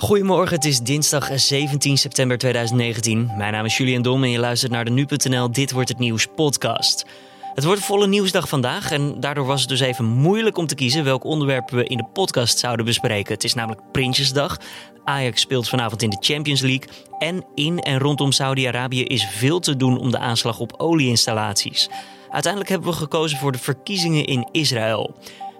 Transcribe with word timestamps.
Goedemorgen, 0.00 0.56
het 0.56 0.64
is 0.64 0.80
dinsdag 0.80 1.30
17 1.34 1.98
september 1.98 2.38
2019. 2.38 3.30
Mijn 3.36 3.52
naam 3.52 3.64
is 3.64 3.76
Julian 3.76 4.02
Dom 4.02 4.22
en 4.22 4.30
je 4.30 4.38
luistert 4.38 4.72
naar 4.72 4.84
de 4.84 4.90
Nu.nl 4.90 5.52
Dit 5.52 5.72
Wordt 5.72 5.88
Het 5.88 5.98
Nieuws 5.98 6.26
podcast. 6.26 7.06
Het 7.54 7.64
wordt 7.64 7.84
volle 7.84 8.06
nieuwsdag 8.06 8.48
vandaag 8.48 8.90
en 8.90 9.20
daardoor 9.20 9.46
was 9.46 9.60
het 9.60 9.68
dus 9.68 9.80
even 9.80 10.04
moeilijk 10.04 10.58
om 10.58 10.66
te 10.66 10.74
kiezen 10.74 11.04
welk 11.04 11.24
onderwerp 11.24 11.70
we 11.70 11.84
in 11.84 11.96
de 11.96 12.06
podcast 12.12 12.58
zouden 12.58 12.84
bespreken. 12.84 13.34
Het 13.34 13.44
is 13.44 13.54
namelijk 13.54 13.82
Prinsjesdag. 13.92 14.56
Ajax 15.04 15.40
speelt 15.40 15.68
vanavond 15.68 16.02
in 16.02 16.10
de 16.10 16.18
Champions 16.20 16.60
League. 16.60 16.88
En 17.18 17.44
in 17.54 17.78
en 17.78 17.98
rondom 17.98 18.32
Saudi-Arabië 18.32 19.04
is 19.04 19.26
veel 19.26 19.60
te 19.60 19.76
doen 19.76 19.98
om 19.98 20.10
de 20.10 20.18
aanslag 20.18 20.60
op 20.60 20.74
olieinstallaties. 20.76 21.88
Uiteindelijk 22.30 22.70
hebben 22.70 22.90
we 22.90 22.96
gekozen 22.96 23.38
voor 23.38 23.52
de 23.52 23.58
verkiezingen 23.58 24.24
in 24.24 24.48
Israël. 24.52 25.14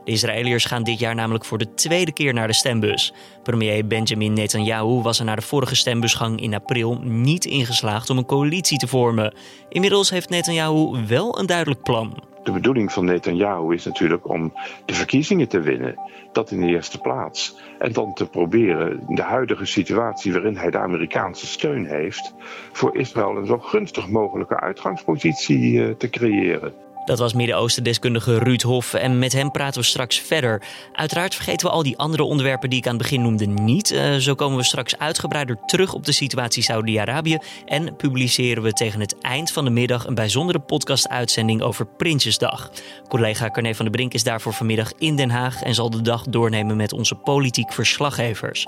De 0.04 0.10
Israëliërs 0.10 0.64
gaan 0.64 0.82
dit 0.82 0.98
jaar 0.98 1.14
namelijk 1.14 1.44
voor 1.44 1.58
de 1.58 1.74
tweede 1.74 2.12
keer 2.12 2.34
naar 2.34 2.46
de 2.46 2.54
stembus. 2.54 3.12
Premier 3.42 3.86
Benjamin 3.86 4.32
Netanyahu 4.32 5.02
was 5.02 5.18
er 5.18 5.24
na 5.24 5.34
de 5.34 5.42
vorige 5.42 5.76
stembusgang 5.76 6.40
in 6.40 6.54
april 6.54 6.98
niet 7.02 7.44
ingeslaagd 7.44 8.10
om 8.10 8.18
een 8.18 8.26
coalitie 8.26 8.78
te 8.78 8.86
vormen. 8.86 9.34
Inmiddels 9.68 10.10
heeft 10.10 10.28
Netanyahu 10.28 11.06
wel 11.06 11.38
een 11.38 11.46
duidelijk 11.46 11.82
plan. 11.82 12.28
De 12.42 12.52
bedoeling 12.52 12.92
van 12.92 13.04
Netanyahu 13.04 13.74
is 13.74 13.84
natuurlijk 13.84 14.28
om 14.28 14.52
de 14.84 14.94
verkiezingen 14.94 15.48
te 15.48 15.60
winnen. 15.60 15.94
Dat 16.32 16.50
in 16.50 16.60
de 16.60 16.66
eerste 16.66 16.98
plaats. 16.98 17.56
En 17.78 17.92
dan 17.92 18.14
te 18.14 18.26
proberen 18.26 19.04
de 19.08 19.22
huidige 19.22 19.64
situatie 19.64 20.32
waarin 20.32 20.56
hij 20.56 20.70
de 20.70 20.78
Amerikaanse 20.78 21.46
steun 21.46 21.86
heeft, 21.86 22.34
voor 22.72 22.96
Israël 22.96 23.36
een 23.36 23.46
zo 23.46 23.58
gunstig 23.58 24.08
mogelijke 24.08 24.60
uitgangspositie 24.60 25.84
eh, 25.84 25.90
te 25.90 26.10
creëren. 26.10 26.74
Dat 27.10 27.18
was 27.18 27.32
Midden-Oosten-deskundige 27.32 28.38
Ruud 28.38 28.62
Hof 28.62 28.94
en 28.94 29.18
met 29.18 29.32
hem 29.32 29.50
praten 29.50 29.80
we 29.80 29.86
straks 29.86 30.18
verder. 30.18 30.62
Uiteraard 30.92 31.34
vergeten 31.34 31.66
we 31.66 31.72
al 31.72 31.82
die 31.82 31.98
andere 31.98 32.22
onderwerpen 32.22 32.70
die 32.70 32.78
ik 32.78 32.86
aan 32.86 32.92
het 32.92 33.02
begin 33.02 33.22
noemde 33.22 33.46
niet. 33.46 33.92
Uh, 33.92 34.14
zo 34.14 34.34
komen 34.34 34.58
we 34.58 34.64
straks 34.64 34.98
uitgebreider 34.98 35.58
terug 35.66 35.92
op 35.92 36.04
de 36.04 36.12
situatie 36.12 36.62
Saudi-Arabië 36.62 37.38
en 37.66 37.96
publiceren 37.96 38.62
we 38.62 38.72
tegen 38.72 39.00
het 39.00 39.18
eind 39.20 39.52
van 39.52 39.64
de 39.64 39.70
middag 39.70 40.06
een 40.06 40.14
bijzondere 40.14 40.58
podcast-uitzending 40.58 41.62
over 41.62 41.86
Prinsjesdag. 41.86 42.70
Collega 43.08 43.50
Carne 43.50 43.74
van 43.74 43.84
der 43.84 43.94
Brink 43.94 44.14
is 44.14 44.22
daarvoor 44.22 44.54
vanmiddag 44.54 44.92
in 44.98 45.16
Den 45.16 45.30
Haag 45.30 45.62
en 45.62 45.74
zal 45.74 45.90
de 45.90 46.02
dag 46.02 46.22
doornemen 46.22 46.76
met 46.76 46.92
onze 46.92 47.14
politiek 47.14 47.72
verslaggevers. 47.72 48.66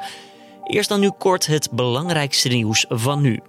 Eerst 0.64 0.88
dan 0.88 1.00
nu 1.00 1.10
kort 1.18 1.46
het 1.46 1.68
belangrijkste 1.72 2.48
nieuws 2.48 2.84
van 2.88 3.20
nu. 3.20 3.40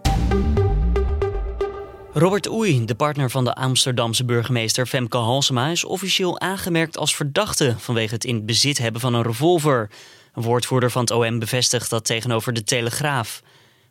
Robert 2.16 2.50
Oei, 2.50 2.86
de 2.86 2.96
partner 2.96 3.30
van 3.30 3.44
de 3.44 3.56
Amsterdamse 3.56 4.26
burgemeester 4.26 4.86
Femke 4.86 5.18
Halsema, 5.18 5.68
is 5.68 5.84
officieel 5.84 6.40
aangemerkt 6.40 6.98
als 6.98 7.16
verdachte 7.16 7.76
vanwege 7.78 8.14
het 8.14 8.26
in 8.26 8.46
bezit 8.46 8.78
hebben 8.78 9.02
van 9.02 9.14
een 9.14 9.22
revolver. 9.22 9.90
Een 10.34 10.44
woordvoerder 10.44 10.92
van 10.92 11.02
het 11.02 11.12
OM 11.12 11.40
bevestigt 11.40 11.90
dat 11.90 12.06
tegenover 12.06 12.54
de 12.54 12.64
Telegraaf. 12.64 13.42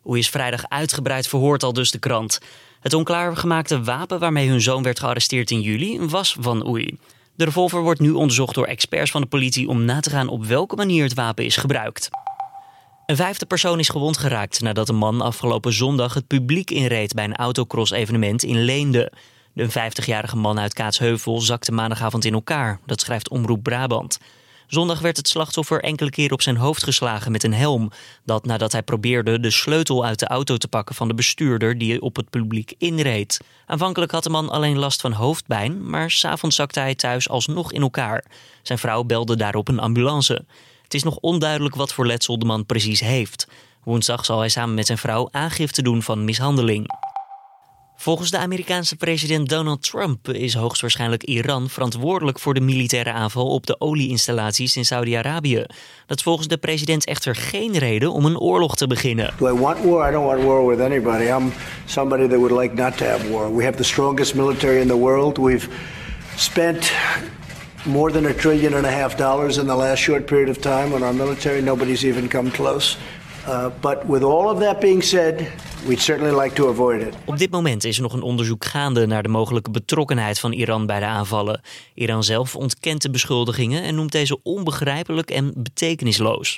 Oei 0.09 0.21
is 0.21 0.29
vrijdag 0.29 0.69
uitgebreid 0.69 1.29
verhoord 1.29 1.63
al 1.63 1.73
dus 1.73 1.91
de 1.91 1.99
krant. 1.99 2.41
Het 2.81 2.95
onklaargemaakte 2.95 3.83
wapen 3.83 4.19
waarmee 4.19 4.49
hun 4.49 4.61
zoon 4.61 4.83
werd 4.83 4.99
gearresteerd 4.99 5.51
in 5.51 5.61
juli 5.61 6.01
was 6.01 6.37
van 6.41 6.67
Oei. 6.67 6.99
De 7.35 7.45
revolver 7.45 7.83
wordt 7.83 8.01
nu 8.01 8.11
onderzocht 8.11 8.55
door 8.55 8.67
experts 8.67 9.11
van 9.11 9.21
de 9.21 9.27
politie 9.27 9.69
om 9.69 9.85
na 9.85 10.01
te 10.01 10.11
gaan 10.11 10.29
op 10.29 10.45
welke 10.45 10.77
manier 10.77 11.03
het 11.03 11.15
wapen 11.15 11.45
is 11.45 11.57
gebruikt. 11.57 12.11
Een 13.07 13.17
vijfde 13.17 13.47
persoon 13.47 13.79
is 13.79 13.89
gewond 13.89 14.17
geraakt 14.17 14.61
nadat 14.61 14.89
een 14.89 14.97
man 14.97 15.21
afgelopen 15.21 15.73
zondag 15.73 16.15
het 16.15 16.27
publiek 16.27 16.71
inreed 16.71 17.15
bij 17.15 17.25
een 17.25 17.37
autocross-evenement 17.37 18.43
in 18.43 18.65
Leende. 18.65 19.13
De 19.53 19.71
50-jarige 19.71 20.37
man 20.37 20.59
uit 20.59 20.75
Kaatsheuvel 20.75 21.41
zakte 21.41 21.73
maandagavond 21.73 22.25
in 22.25 22.33
elkaar, 22.33 22.81
dat 22.87 23.01
schrijft 23.01 23.29
Omroep 23.29 23.63
Brabant. 23.63 24.19
Zondag 24.67 25.01
werd 25.01 25.17
het 25.17 25.29
slachtoffer 25.29 25.83
enkele 25.83 26.11
keren 26.11 26.33
op 26.33 26.43
zijn 26.43 26.57
hoofd 26.57 26.83
geslagen 26.83 27.33
met 27.33 27.43
een 27.43 27.55
helm. 27.55 27.91
Dat 28.25 28.45
nadat 28.45 28.73
hij 28.73 28.83
probeerde 28.83 29.41
de 29.41 29.51
sleutel 29.51 30.05
uit 30.05 30.19
de 30.19 30.27
auto 30.27 30.57
te 30.57 30.69
pakken 30.69 30.95
van 30.95 31.09
de 31.09 31.15
bestuurder 31.15 31.79
die 31.79 32.03
op 32.03 32.17
het 32.17 32.31
publiek 32.31 32.75
inreed. 32.79 33.41
Aanvankelijk 33.67 34.13
had 34.13 34.23
de 34.23 34.31
man 34.31 34.51
alleen 34.51 34.79
last 34.79 35.01
van 35.01 35.13
hoofdpijn, 35.13 35.91
maar 35.91 36.11
s'avonds 36.11 36.57
zakte 36.57 36.81
hij 36.81 36.95
thuis 36.95 37.29
alsnog 37.29 37.73
in 37.73 37.83
elkaar. 37.83 38.25
Zijn 38.63 38.79
vrouw 38.79 39.03
belde 39.03 39.37
daarop 39.37 39.69
een 39.69 39.81
ambulance. 39.81 40.45
Het 40.93 41.01
is 41.01 41.11
nog 41.11 41.19
onduidelijk 41.21 41.75
wat 41.75 41.93
voor 41.93 42.07
letsel 42.07 42.39
de 42.39 42.45
man 42.45 42.67
precies 42.67 43.01
heeft. 43.01 43.47
Woensdag 43.85 44.25
zal 44.25 44.39
hij 44.39 44.49
samen 44.49 44.75
met 44.75 44.87
zijn 44.87 44.99
vrouw 44.99 45.29
aangifte 45.31 45.83
doen 45.83 46.03
van 46.03 46.25
mishandeling. 46.25 46.87
Volgens 47.97 48.31
de 48.31 48.39
Amerikaanse 48.39 48.97
president 48.97 49.49
Donald 49.49 49.83
Trump 49.83 50.29
is 50.29 50.55
hoogstwaarschijnlijk 50.55 51.23
Iran 51.23 51.69
verantwoordelijk 51.69 52.39
voor 52.39 52.55
de 52.55 52.61
militaire 52.61 53.13
aanval 53.13 53.47
op 53.47 53.67
de 53.67 53.81
olieinstallaties 53.81 54.77
in 54.77 54.85
Saudi-Arabië. 54.85 55.65
Dat 56.07 56.17
is 56.17 56.23
volgens 56.23 56.49
de 56.49 56.59
president 56.59 57.07
echter 57.07 57.37
geen 57.37 57.79
reden 57.79 58.13
om 58.13 58.25
een 58.25 58.39
oorlog 58.39 58.77
te 58.77 58.87
beginnen. 58.87 59.35
I 59.41 59.45
want 59.45 59.85
war? 59.85 60.09
I 60.09 60.13
don't 60.13 60.27
want 60.27 60.43
war 60.43 60.67
with 60.67 60.81
anybody. 60.81 61.25
I'm 61.25 61.53
somebody 61.87 62.29
that 62.29 62.39
would 62.39 62.61
like 62.61 62.75
not 62.75 62.97
to 62.97 63.05
have 63.05 63.31
war. 63.31 63.57
We 63.57 63.65
have 63.65 63.77
the 63.77 63.85
strongest 63.85 64.35
military 64.35 64.81
in 64.81 64.87
the 64.87 64.99
world. 64.99 65.39
We've 65.39 65.69
spent 66.37 66.93
more 67.85 68.13
than 68.13 68.27
a 68.27 68.35
trillion 68.35 68.75
and 68.75 68.87
a 68.87 68.91
half 68.91 69.17
dollars 69.17 69.57
in 69.57 69.67
the 69.67 69.77
last 69.77 70.03
short 70.03 70.25
period 70.27 70.49
of 70.49 70.59
time 70.59 70.95
on 70.95 71.03
our 71.03 71.15
military. 71.15 71.63
Nobody's 71.63 72.05
even 72.05 72.29
come 72.29 72.51
close. 72.51 72.97
Uh, 73.47 73.71
but 73.81 74.07
with 74.07 74.23
all 74.23 74.49
of 74.51 74.61
that 74.61 74.81
being 74.81 75.03
said, 75.03 75.53
we'd 75.87 76.01
certainly 76.01 76.43
like 76.43 76.55
to 76.55 76.69
avoid 76.69 77.01
it. 77.01 77.15
Op 77.25 77.39
dit 77.39 77.51
moment 77.51 77.85
is 77.85 77.97
er 77.97 78.03
nog 78.03 78.13
een 78.13 78.23
onderzoek 78.23 78.65
gaande 78.65 79.07
naar 79.07 79.23
de 79.23 79.29
mogelijke 79.29 79.71
betrokkenheid 79.71 80.39
van 80.39 80.53
Iran 80.53 80.87
bij 80.87 80.99
de 80.99 81.05
aanvallen. 81.05 81.61
Iran 81.95 82.25
zelf 82.25 82.57
ontkent 82.57 83.03
de 83.03 83.11
beschuldigingen 83.11 83.83
en 83.83 83.95
noemt 83.95 84.13
deze 84.13 84.43
onbegrijpelijk 84.43 85.31
en 85.31 85.53
betekenisloos. 85.57 86.55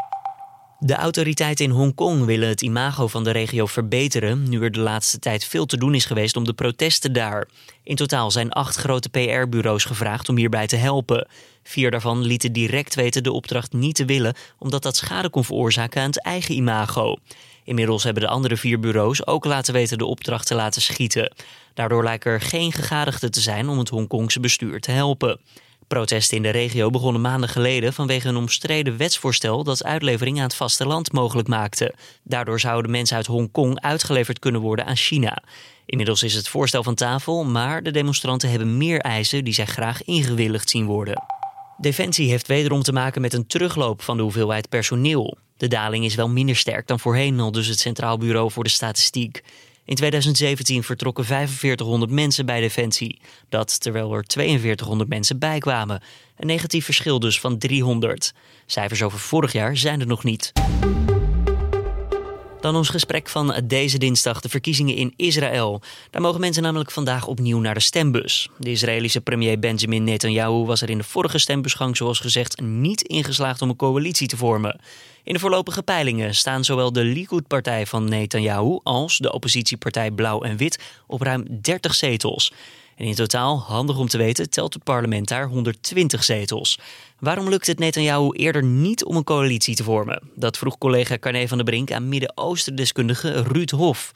De 0.86 0.94
autoriteiten 0.94 1.64
in 1.64 1.70
Hongkong 1.70 2.24
willen 2.24 2.48
het 2.48 2.62
imago 2.62 3.06
van 3.06 3.24
de 3.24 3.30
regio 3.30 3.66
verbeteren, 3.66 4.48
nu 4.48 4.62
er 4.62 4.72
de 4.72 4.80
laatste 4.80 5.18
tijd 5.18 5.44
veel 5.44 5.66
te 5.66 5.76
doen 5.76 5.94
is 5.94 6.04
geweest 6.04 6.36
om 6.36 6.44
de 6.44 6.52
protesten 6.52 7.12
daar. 7.12 7.48
In 7.82 7.96
totaal 7.96 8.30
zijn 8.30 8.52
acht 8.52 8.76
grote 8.76 9.08
PR-bureaus 9.08 9.84
gevraagd 9.84 10.28
om 10.28 10.36
hierbij 10.36 10.66
te 10.66 10.76
helpen. 10.76 11.28
Vier 11.62 11.90
daarvan 11.90 12.22
lieten 12.22 12.52
direct 12.52 12.94
weten 12.94 13.22
de 13.22 13.32
opdracht 13.32 13.72
niet 13.72 13.94
te 13.94 14.04
willen, 14.04 14.34
omdat 14.58 14.82
dat 14.82 14.96
schade 14.96 15.30
kon 15.30 15.44
veroorzaken 15.44 16.00
aan 16.00 16.06
het 16.06 16.22
eigen 16.22 16.54
imago. 16.54 17.16
Inmiddels 17.64 18.02
hebben 18.02 18.22
de 18.22 18.28
andere 18.28 18.56
vier 18.56 18.80
bureaus 18.80 19.26
ook 19.26 19.44
laten 19.44 19.72
weten 19.72 19.98
de 19.98 20.06
opdracht 20.06 20.46
te 20.46 20.54
laten 20.54 20.82
schieten. 20.82 21.32
Daardoor 21.74 22.04
lijken 22.04 22.32
er 22.32 22.40
geen 22.40 22.72
gegadigden 22.72 23.30
te 23.30 23.40
zijn 23.40 23.68
om 23.68 23.78
het 23.78 23.88
Hongkongse 23.88 24.40
bestuur 24.40 24.80
te 24.80 24.90
helpen. 24.90 25.40
Protesten 25.88 26.36
in 26.36 26.42
de 26.42 26.50
regio 26.50 26.90
begonnen 26.90 27.20
maanden 27.20 27.48
geleden 27.48 27.92
vanwege 27.92 28.28
een 28.28 28.36
omstreden 28.36 28.96
wetsvoorstel 28.96 29.64
dat 29.64 29.84
uitlevering 29.84 30.36
aan 30.36 30.44
het 30.44 30.54
vasteland 30.54 31.12
mogelijk 31.12 31.48
maakte. 31.48 31.94
Daardoor 32.22 32.60
zouden 32.60 32.90
mensen 32.90 33.16
uit 33.16 33.26
Hongkong 33.26 33.80
uitgeleverd 33.80 34.38
kunnen 34.38 34.60
worden 34.60 34.86
aan 34.86 34.96
China. 34.96 35.42
Inmiddels 35.86 36.22
is 36.22 36.34
het 36.34 36.48
voorstel 36.48 36.82
van 36.82 36.94
tafel, 36.94 37.44
maar 37.44 37.82
de 37.82 37.90
demonstranten 37.90 38.50
hebben 38.50 38.76
meer 38.76 39.00
eisen 39.00 39.44
die 39.44 39.54
zij 39.54 39.66
graag 39.66 40.04
ingewilligd 40.04 40.70
zien 40.70 40.86
worden. 40.86 41.22
Defensie 41.76 42.30
heeft 42.30 42.46
wederom 42.46 42.82
te 42.82 42.92
maken 42.92 43.20
met 43.20 43.32
een 43.32 43.46
terugloop 43.46 44.02
van 44.02 44.16
de 44.16 44.22
hoeveelheid 44.22 44.68
personeel. 44.68 45.36
De 45.56 45.68
daling 45.68 46.04
is 46.04 46.14
wel 46.14 46.28
minder 46.28 46.56
sterk 46.56 46.86
dan 46.86 47.00
voorheen, 47.00 47.40
al 47.40 47.52
dus 47.52 47.66
het 47.66 47.78
Centraal 47.78 48.18
Bureau 48.18 48.50
voor 48.50 48.64
de 48.64 48.70
Statistiek. 48.70 49.42
In 49.84 49.94
2017 49.94 50.82
vertrokken 50.82 51.24
4500 51.24 52.10
mensen 52.10 52.46
bij 52.46 52.60
Defensie. 52.60 53.20
Dat 53.48 53.80
terwijl 53.80 54.14
er 54.14 54.24
4200 54.26 55.08
mensen 55.08 55.38
bijkwamen. 55.38 56.02
Een 56.36 56.46
negatief 56.46 56.84
verschil 56.84 57.18
dus 57.18 57.40
van 57.40 57.58
300. 57.58 58.32
Cijfers 58.66 59.02
over 59.02 59.18
vorig 59.18 59.52
jaar 59.52 59.76
zijn 59.76 60.00
er 60.00 60.06
nog 60.06 60.24
niet. 60.24 60.52
Dan 62.64 62.76
ons 62.76 62.88
gesprek 62.88 63.28
van 63.28 63.54
deze 63.64 63.98
dinsdag, 63.98 64.40
de 64.40 64.48
verkiezingen 64.48 64.94
in 64.94 65.12
Israël. 65.16 65.82
Daar 66.10 66.22
mogen 66.22 66.40
mensen 66.40 66.62
namelijk 66.62 66.90
vandaag 66.90 67.26
opnieuw 67.26 67.58
naar 67.58 67.74
de 67.74 67.80
stembus. 67.80 68.48
De 68.58 68.70
Israëlische 68.70 69.20
premier 69.20 69.58
Benjamin 69.58 70.04
Netanyahu 70.04 70.64
was 70.64 70.82
er 70.82 70.90
in 70.90 70.98
de 70.98 71.04
vorige 71.04 71.38
stembusgang, 71.38 71.96
zoals 71.96 72.18
gezegd, 72.18 72.60
niet 72.60 73.02
ingeslaagd 73.02 73.62
om 73.62 73.68
een 73.68 73.76
coalitie 73.76 74.28
te 74.28 74.36
vormen. 74.36 74.80
In 75.22 75.32
de 75.32 75.38
voorlopige 75.38 75.82
peilingen 75.82 76.34
staan 76.34 76.64
zowel 76.64 76.92
de 76.92 77.04
Likud-partij 77.04 77.86
van 77.86 78.08
Netanyahu 78.08 78.78
als 78.82 79.18
de 79.18 79.32
oppositiepartij 79.32 80.10
Blauw 80.10 80.42
en 80.42 80.56
Wit 80.56 80.78
op 81.06 81.20
ruim 81.20 81.60
30 81.60 81.94
zetels. 81.94 82.52
En 82.96 83.06
in 83.06 83.14
totaal, 83.14 83.58
handig 83.58 83.98
om 83.98 84.08
te 84.08 84.18
weten, 84.18 84.50
telt 84.50 84.74
het 84.74 84.84
parlement 84.84 85.28
daar 85.28 85.46
120 85.46 86.24
zetels. 86.24 86.78
Waarom 87.18 87.48
lukt 87.48 87.66
het 87.66 87.78
Netanyahu 87.78 88.30
eerder 88.30 88.64
niet 88.64 89.04
om 89.04 89.16
een 89.16 89.24
coalitie 89.24 89.74
te 89.74 89.84
vormen? 89.84 90.22
Dat 90.34 90.58
vroeg 90.58 90.78
collega 90.78 91.18
Carne 91.18 91.48
van 91.48 91.56
der 91.56 91.66
Brink 91.66 91.92
aan 91.92 92.08
Midden-Oosten-deskundige 92.08 93.42
Ruud 93.42 93.70
Hof. 93.70 94.12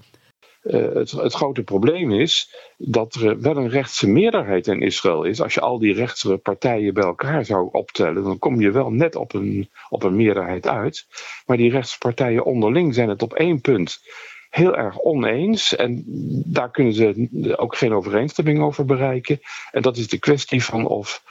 Uh, 0.63 0.95
het, 0.95 1.11
het, 1.11 1.35
grote 1.35 1.63
probleem 1.63 2.13
is 2.13 2.55
dat 2.77 3.15
er 3.15 3.41
wel 3.41 3.57
een 3.57 3.69
rechtse 3.69 4.09
meerderheid 4.09 4.67
in 4.67 4.81
Israël 4.81 5.25
is. 5.25 5.41
Als 5.41 5.55
je 5.55 5.61
al 5.61 5.79
die 5.79 5.95
rechtse 5.95 6.37
partijen 6.37 6.95
bij 6.95 7.05
elkaar 7.05 7.45
zou 7.45 7.69
optellen, 7.73 8.25
dan 8.25 8.39
kom 8.39 8.61
je 8.61 8.71
wel 8.71 8.91
net 8.91 9.17
op 9.17 9.35
een, 9.35 9.71
op 9.89 10.03
een 10.03 10.17
meerderheid 10.17 10.67
uit. 10.67 11.07
Maar 11.47 11.57
die 11.57 11.71
rechtse 11.71 11.99
partijen 11.99 12.45
onderling 12.45 12.95
zijn 12.95 13.09
het 13.09 13.23
op 13.23 13.35
één 13.35 13.61
punt 13.61 14.01
heel 14.51 14.77
erg 14.77 14.99
oneens. 14.99 15.77
En 15.77 16.03
daar 16.47 16.71
kunnen 16.71 16.93
ze 16.93 17.55
ook 17.57 17.77
geen 17.77 17.93
overeenstemming 17.93 18.61
over 18.61 18.85
bereiken. 18.85 19.41
En 19.71 19.83
dat 19.83 19.97
is 19.97 20.09
de 20.09 20.19
kwestie 20.19 20.65
van 20.65 20.87
of 20.87 21.23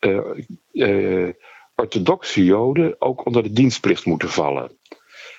uh, 0.00 0.20
uh, 0.72 1.28
orthodoxe 1.74 2.44
Joden 2.44 2.96
ook 2.98 3.26
onder 3.26 3.42
de 3.42 3.52
dienstplicht 3.52 4.04
moeten 4.04 4.28
vallen. 4.28 4.78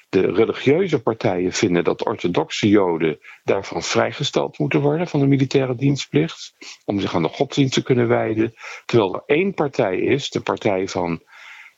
De 0.10 0.32
religieuze 0.32 1.02
partijen 1.02 1.52
vinden 1.52 1.84
dat 1.84 2.06
orthodoxe 2.06 2.70
Joden 2.70 3.20
daarvan 3.44 3.84
vrijgesteld 3.84 4.58
moeten 4.58 4.82
worden 4.82 5.08
van 5.08 5.20
de 5.20 5.28
militaire 5.28 5.76
dienstplicht, 5.76 6.54
om 6.86 7.00
zich 7.00 7.16
aan 7.16 7.22
de 7.22 7.30
godsdienst 7.30 7.74
te 7.74 7.84
kunnen 7.84 8.08
wijden. 8.08 8.54
Terwijl 8.86 9.14
er 9.14 9.24
één 9.26 9.54
partij 9.54 10.00
is, 10.00 10.30
de 10.30 10.42
partij 10.42 10.88
van 10.88 11.24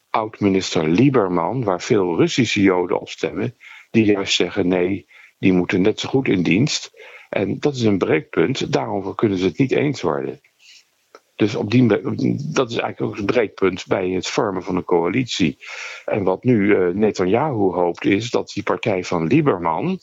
oud-minister 0.10 0.88
Lieberman, 0.88 1.64
waar 1.64 1.82
veel 1.82 2.18
Russische 2.18 2.62
Joden 2.62 3.00
op 3.00 3.10
stemmen, 3.10 3.58
die 3.92 4.06
juist 4.06 4.34
zeggen 4.34 4.68
nee, 4.68 5.08
die 5.38 5.54
moeten 5.54 5.82
net 5.82 6.00
zo 6.00 6.10
goed 6.10 6.28
in 6.28 6.44
dienst. 6.44 6.92
En 7.30 7.60
dat 7.60 7.76
is 7.76 7.82
een 7.82 7.98
breekpunt, 7.98 8.74
daarover 8.74 9.16
kunnen 9.16 9.38
ze 9.38 9.46
het 9.46 9.58
niet 9.58 9.72
eens 9.72 10.02
worden. 10.02 10.40
Dus 11.36 11.56
op 11.56 11.72
die, 11.72 11.88
dat 12.54 12.72
is 12.72 12.78
eigenlijk 12.78 13.02
ook 13.02 13.16
het 13.16 13.26
breekpunt 13.26 13.86
bij 13.88 14.10
het 14.10 14.28
vormen 14.28 14.64
van 14.64 14.76
een 14.76 14.84
coalitie. 14.84 15.58
En 16.06 16.24
wat 16.24 16.44
nu 16.44 16.58
uh, 16.58 16.94
Netanyahu 16.94 17.54
hoopt 17.54 18.06
is 18.06 18.30
dat 18.30 18.52
die 18.54 18.64
partij 18.64 19.04
van 19.04 19.28
Lieberman, 19.28 20.00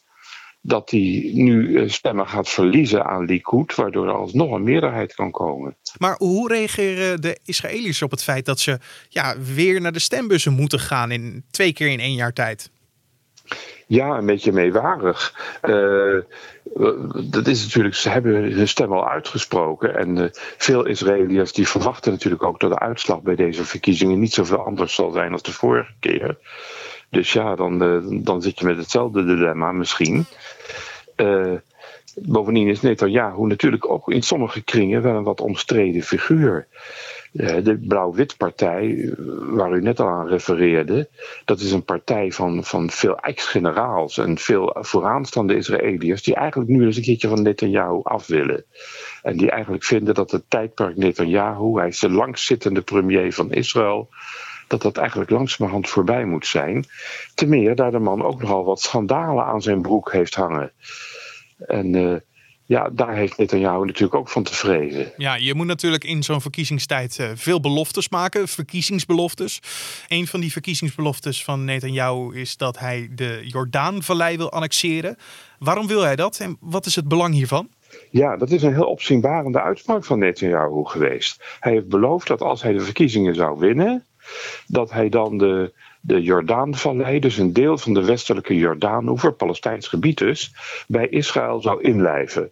dat 0.61 0.89
die 0.89 1.35
nu 1.35 1.77
eh, 1.77 1.89
stemmen 1.89 2.29
gaat 2.29 2.49
verliezen 2.49 3.05
aan 3.05 3.25
Likud, 3.25 3.75
waardoor 3.75 4.07
er 4.07 4.15
alsnog 4.15 4.53
een 4.53 4.63
meerderheid 4.63 5.15
kan 5.15 5.31
komen. 5.31 5.77
Maar 5.99 6.15
hoe 6.19 6.49
reageren 6.49 7.21
de 7.21 7.39
Israëliërs 7.45 8.03
op 8.03 8.11
het 8.11 8.23
feit 8.23 8.45
dat 8.45 8.61
ze 8.61 8.79
ja, 9.09 9.37
weer 9.55 9.81
naar 9.81 9.93
de 9.93 9.99
stembussen 9.99 10.53
moeten 10.53 10.81
gaan 10.81 11.11
in 11.11 11.45
twee 11.51 11.73
keer 11.73 11.89
in 11.89 12.01
één 12.01 12.15
jaar 12.15 12.33
tijd? 12.33 12.71
Ja, 13.93 14.19
een 14.19 14.27
beetje 14.27 14.53
meewarig. 14.53 15.35
Uh, 15.63 16.21
dat 17.35 17.47
is 17.47 17.65
natuurlijk, 17.65 17.95
ze 17.95 18.09
hebben 18.09 18.33
hun 18.33 18.69
stem 18.69 18.93
al 18.93 19.09
uitgesproken. 19.09 19.97
En 19.97 20.17
uh, 20.17 20.25
veel 20.57 20.87
Israëliërs 20.87 21.53
die 21.53 21.69
verwachten 21.69 22.13
natuurlijk 22.13 22.43
ook 22.43 22.61
dat 22.61 22.71
de 22.71 22.79
uitslag 22.79 23.23
bij 23.23 23.35
deze 23.35 23.65
verkiezingen 23.65 24.19
niet 24.19 24.33
zoveel 24.33 24.65
anders 24.65 24.95
zal 24.95 25.11
zijn 25.11 25.33
als 25.33 25.43
de 25.43 25.53
vorige 25.53 25.93
keer. 26.01 26.39
Dus 27.11 27.33
ja, 27.33 27.55
dan, 27.55 27.83
uh, 27.83 28.25
dan 28.25 28.43
zit 28.43 28.59
je 28.59 28.65
met 28.65 28.77
hetzelfde 28.77 29.25
dilemma 29.25 29.73
misschien. 29.73 30.27
Bovendien 32.15 32.69
is 32.69 32.81
Netanyahu 32.81 33.47
natuurlijk 33.47 33.91
ook 33.91 34.11
in 34.11 34.23
sommige 34.23 34.63
kringen 34.63 35.03
wel 35.03 35.15
een 35.15 35.23
wat 35.23 35.41
omstreden 35.41 36.03
figuur. 36.03 36.67
Eh, 37.33 37.65
de 37.65 37.79
Blauw-Wit 37.79 38.37
Partij, 38.37 38.99
eh, 38.99 39.13
waar 39.41 39.73
u 39.73 39.81
net 39.81 40.01
al 40.01 40.09
aan 40.09 40.29
refereerde, 40.29 41.09
dat 41.45 41.61
is 41.61 41.73
een 41.73 41.85
partij 41.85 42.33
van, 42.33 42.65
van 42.65 42.91
veel 42.91 43.17
ex-generaals 43.17 44.19
en 44.19 44.39
veel 44.39 44.77
vooraanstaande 44.81 45.57
Israëliërs, 45.57 46.23
die 46.23 46.35
eigenlijk 46.35 46.71
nu 46.71 46.85
eens 46.85 46.97
een 46.97 47.03
keertje 47.03 47.29
van 47.29 47.43
Netanyahu 47.43 48.01
af 48.03 48.27
willen. 48.27 48.65
En 49.23 49.37
die 49.37 49.51
eigenlijk 49.51 49.85
vinden 49.85 50.15
dat 50.15 50.31
het 50.31 50.43
tijdperk 50.49 50.97
Netanyahu, 50.97 51.79
hij 51.79 51.89
is 51.89 51.99
de 51.99 52.11
langzittende 52.11 52.83
premier 52.83 53.33
van 53.33 53.53
Israël, 53.53 54.09
dat 54.69 54.83
dat 54.83 54.97
eigenlijk 54.97 55.31
langzamerhand 55.31 55.89
voorbij 55.89 56.25
moet 56.25 56.47
zijn. 56.47 56.85
Ten 57.35 57.49
meer 57.49 57.75
daar 57.75 57.91
de 57.91 57.99
man 57.99 58.23
ook 58.23 58.41
nogal 58.41 58.65
wat 58.65 58.81
schandalen 58.81 59.45
aan 59.45 59.63
zijn 59.63 59.83
broek 59.83 60.13
heeft 60.13 60.35
hangen. 60.35 60.73
En 61.67 61.95
uh, 61.95 62.17
ja, 62.73 62.89
daar 62.93 63.15
heeft 63.15 63.39
Netanyahu 63.39 63.85
natuurlijk 63.85 64.15
ook 64.15 64.29
van 64.29 64.43
te 64.43 64.55
vrezen. 64.55 65.13
Ja, 65.17 65.35
je 65.35 65.55
moet 65.55 65.67
natuurlijk 65.67 66.05
in 66.05 66.23
zo'n 66.23 66.41
verkiezingstijd 66.41 67.19
eh, 67.19 67.29
veel 67.35 67.61
beloftes 67.61 68.09
maken, 68.09 68.49
verkiezingsbeloftes. 68.49 69.61
Een 70.09 70.27
van 70.27 70.41
die 70.41 70.53
verkiezingsbeloftes 70.53 71.45
van 71.45 71.65
Netanyahu 71.65 72.37
is 72.37 72.57
dat 72.57 72.79
hij 72.79 73.09
de 73.15 73.41
Jordaanvallei 73.45 74.37
wil 74.37 74.51
annexeren. 74.51 75.17
Waarom 75.59 75.87
wil 75.87 76.03
hij 76.03 76.17
dat 76.17 76.39
en 76.39 76.57
wat 76.61 76.87
is 76.87 76.97
het 76.97 77.09
belang 77.09 77.35
hiervan? 77.35 77.69
Ja, 78.11 78.37
dat 78.37 78.51
is 78.51 78.63
een 78.63 78.75
heel 78.75 78.91
opzienbarende 78.91 79.61
uitspraak 79.61 80.05
van 80.05 80.19
Netanyahu 80.19 80.85
geweest. 80.85 81.57
Hij 81.61 81.73
heeft 81.73 81.89
beloofd 81.89 82.27
dat 82.27 82.41
als 82.41 82.63
hij 82.63 82.73
de 82.73 82.81
verkiezingen 82.81 83.35
zou 83.35 83.59
winnen, 83.59 84.05
dat 84.67 84.93
hij 84.93 85.09
dan 85.09 85.39
de 85.39 85.73
de 86.05 86.23
Jordaanvallei, 86.23 87.19
dus 87.19 87.39
een 87.39 87.53
deel 87.53 87.79
van 87.79 87.95
de 87.95 88.05
westelijke 88.05 88.57
Jordaanoever, 88.57 89.33
Palestijns 89.33 89.89
gebied 89.89 90.19
dus, 90.19 90.55
bij 90.87 91.09
Israël 91.09 91.61
zou 91.61 91.83
inlijven. 91.83 92.51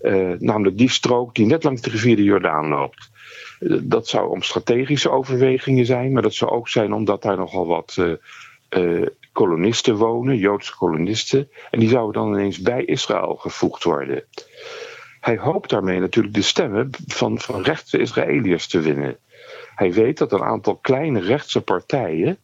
Uh, 0.00 0.32
namelijk 0.38 0.78
die 0.78 0.90
strook 0.90 1.34
die 1.34 1.46
net 1.46 1.64
langs 1.64 1.80
de 1.80 1.90
rivier 1.90 2.16
de 2.16 2.22
Jordaan 2.22 2.68
loopt. 2.68 3.10
Uh, 3.60 3.78
dat 3.82 4.08
zou 4.08 4.30
om 4.30 4.42
strategische 4.42 5.10
overwegingen 5.10 5.86
zijn, 5.86 6.12
maar 6.12 6.22
dat 6.22 6.34
zou 6.34 6.50
ook 6.50 6.68
zijn 6.68 6.92
omdat 6.92 7.22
daar 7.22 7.36
nogal 7.36 7.66
wat 7.66 7.96
uh, 8.70 9.06
kolonisten 9.32 9.96
wonen, 9.96 10.36
Joodse 10.36 10.76
kolonisten, 10.76 11.48
en 11.70 11.80
die 11.80 11.88
zouden 11.88 12.22
dan 12.22 12.32
ineens 12.34 12.60
bij 12.60 12.84
Israël 12.84 13.34
gevoegd 13.34 13.84
worden. 13.84 14.24
Hij 15.20 15.38
hoopt 15.38 15.70
daarmee 15.70 16.00
natuurlijk 16.00 16.34
de 16.34 16.42
stemmen 16.42 16.90
van, 17.06 17.40
van 17.40 17.62
rechtse 17.62 17.98
Israëliërs 17.98 18.66
te 18.66 18.80
winnen. 18.80 19.18
Hij 19.76 19.92
weet 19.92 20.18
dat 20.18 20.32
een 20.32 20.42
aantal 20.42 20.76
kleine 20.76 21.20
rechtse 21.20 21.60
partijen 21.60 22.38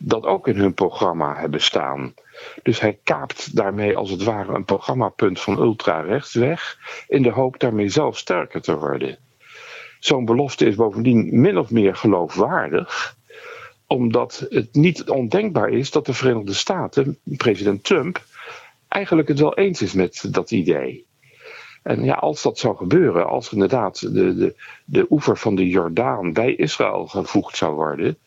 dat 0.00 0.24
ook 0.24 0.48
in 0.48 0.56
hun 0.56 0.74
programma 0.74 1.36
hebben 1.36 1.60
staan. 1.60 2.14
Dus 2.62 2.80
hij 2.80 2.98
kaapt 3.02 3.56
daarmee 3.56 3.96
als 3.96 4.10
het 4.10 4.22
ware 4.22 4.54
een 4.54 4.64
programmapunt 4.64 5.40
van 5.40 5.58
ultra-rechts 5.58 6.34
weg, 6.34 6.78
in 7.08 7.22
de 7.22 7.30
hoop 7.30 7.60
daarmee 7.60 7.88
zelf 7.88 8.18
sterker 8.18 8.60
te 8.60 8.78
worden. 8.78 9.18
Zo'n 9.98 10.24
belofte 10.24 10.66
is 10.66 10.74
bovendien 10.74 11.40
min 11.40 11.58
of 11.58 11.70
meer 11.70 11.96
geloofwaardig, 11.96 13.16
omdat 13.86 14.46
het 14.48 14.74
niet 14.74 15.08
ondenkbaar 15.08 15.68
is 15.68 15.90
dat 15.90 16.06
de 16.06 16.14
Verenigde 16.14 16.54
Staten, 16.54 17.18
president 17.36 17.84
Trump, 17.84 18.24
eigenlijk 18.88 19.28
het 19.28 19.40
wel 19.40 19.54
eens 19.54 19.82
is 19.82 19.92
met 19.92 20.26
dat 20.34 20.50
idee. 20.50 21.06
En 21.84 22.04
ja, 22.04 22.14
als 22.14 22.42
dat 22.42 22.58
zou 22.58 22.76
gebeuren, 22.76 23.26
als 23.26 23.52
inderdaad 23.52 24.00
de, 24.00 24.34
de, 24.34 24.54
de 24.84 25.06
oever 25.10 25.36
van 25.36 25.54
de 25.54 25.68
Jordaan 25.68 26.32
bij 26.32 26.54
Israël 26.54 27.06
gevoegd 27.06 27.56
zou 27.56 27.74
worden, 27.74 28.18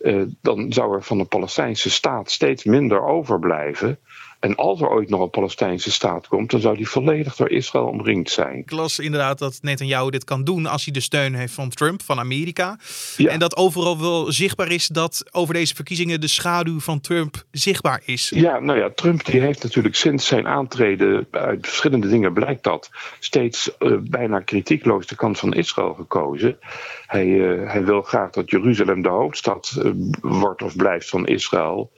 uh, 0.00 0.22
dan 0.42 0.72
zou 0.72 0.94
er 0.94 1.02
van 1.02 1.18
de 1.18 1.24
Palestijnse 1.24 1.90
staat 1.90 2.30
steeds 2.30 2.64
minder 2.64 3.02
overblijven. 3.02 3.98
En 4.40 4.54
als 4.56 4.80
er 4.80 4.88
ooit 4.88 5.08
nog 5.08 5.20
een 5.20 5.30
Palestijnse 5.30 5.92
staat 5.92 6.28
komt, 6.28 6.50
dan 6.50 6.60
zou 6.60 6.76
die 6.76 6.88
volledig 6.88 7.36
door 7.36 7.50
Israël 7.50 7.86
omringd 7.86 8.30
zijn. 8.30 8.58
Ik 8.58 8.70
las 8.70 8.98
inderdaad 8.98 9.38
dat 9.38 9.58
Netanyahu 9.62 10.10
dit 10.10 10.24
kan 10.24 10.44
doen 10.44 10.66
als 10.66 10.84
hij 10.84 10.92
de 10.92 11.00
steun 11.00 11.34
heeft 11.34 11.54
van 11.54 11.68
Trump, 11.68 12.02
van 12.02 12.18
Amerika. 12.18 12.78
En 13.16 13.38
dat 13.38 13.56
overal 13.56 14.00
wel 14.00 14.32
zichtbaar 14.32 14.70
is 14.70 14.86
dat 14.86 15.24
over 15.30 15.54
deze 15.54 15.74
verkiezingen 15.74 16.20
de 16.20 16.28
schaduw 16.28 16.80
van 16.80 17.00
Trump 17.00 17.44
zichtbaar 17.50 18.02
is. 18.04 18.32
Ja, 18.34 18.58
nou 18.58 18.78
ja, 18.78 18.90
Trump 18.94 19.24
die 19.24 19.40
heeft 19.40 19.62
natuurlijk 19.62 19.94
sinds 19.94 20.26
zijn 20.26 20.46
aantreden, 20.46 21.26
uit 21.30 21.66
verschillende 21.66 22.08
dingen 22.08 22.32
blijkt 22.32 22.62
dat, 22.62 22.90
steeds 23.18 23.70
uh, 23.78 23.96
bijna 24.00 24.40
kritiekloos 24.40 25.06
de 25.06 25.16
kant 25.16 25.38
van 25.38 25.54
Israël 25.54 25.94
gekozen. 25.94 26.58
Hij, 27.06 27.26
uh, 27.26 27.70
hij 27.70 27.84
wil 27.84 28.02
graag 28.02 28.30
dat 28.30 28.50
Jeruzalem 28.50 29.02
de 29.02 29.08
hoofdstad 29.08 29.74
uh, 29.78 29.92
wordt 30.20 30.62
of 30.62 30.76
blijft 30.76 31.08
van 31.08 31.26
Israël. 31.26 31.92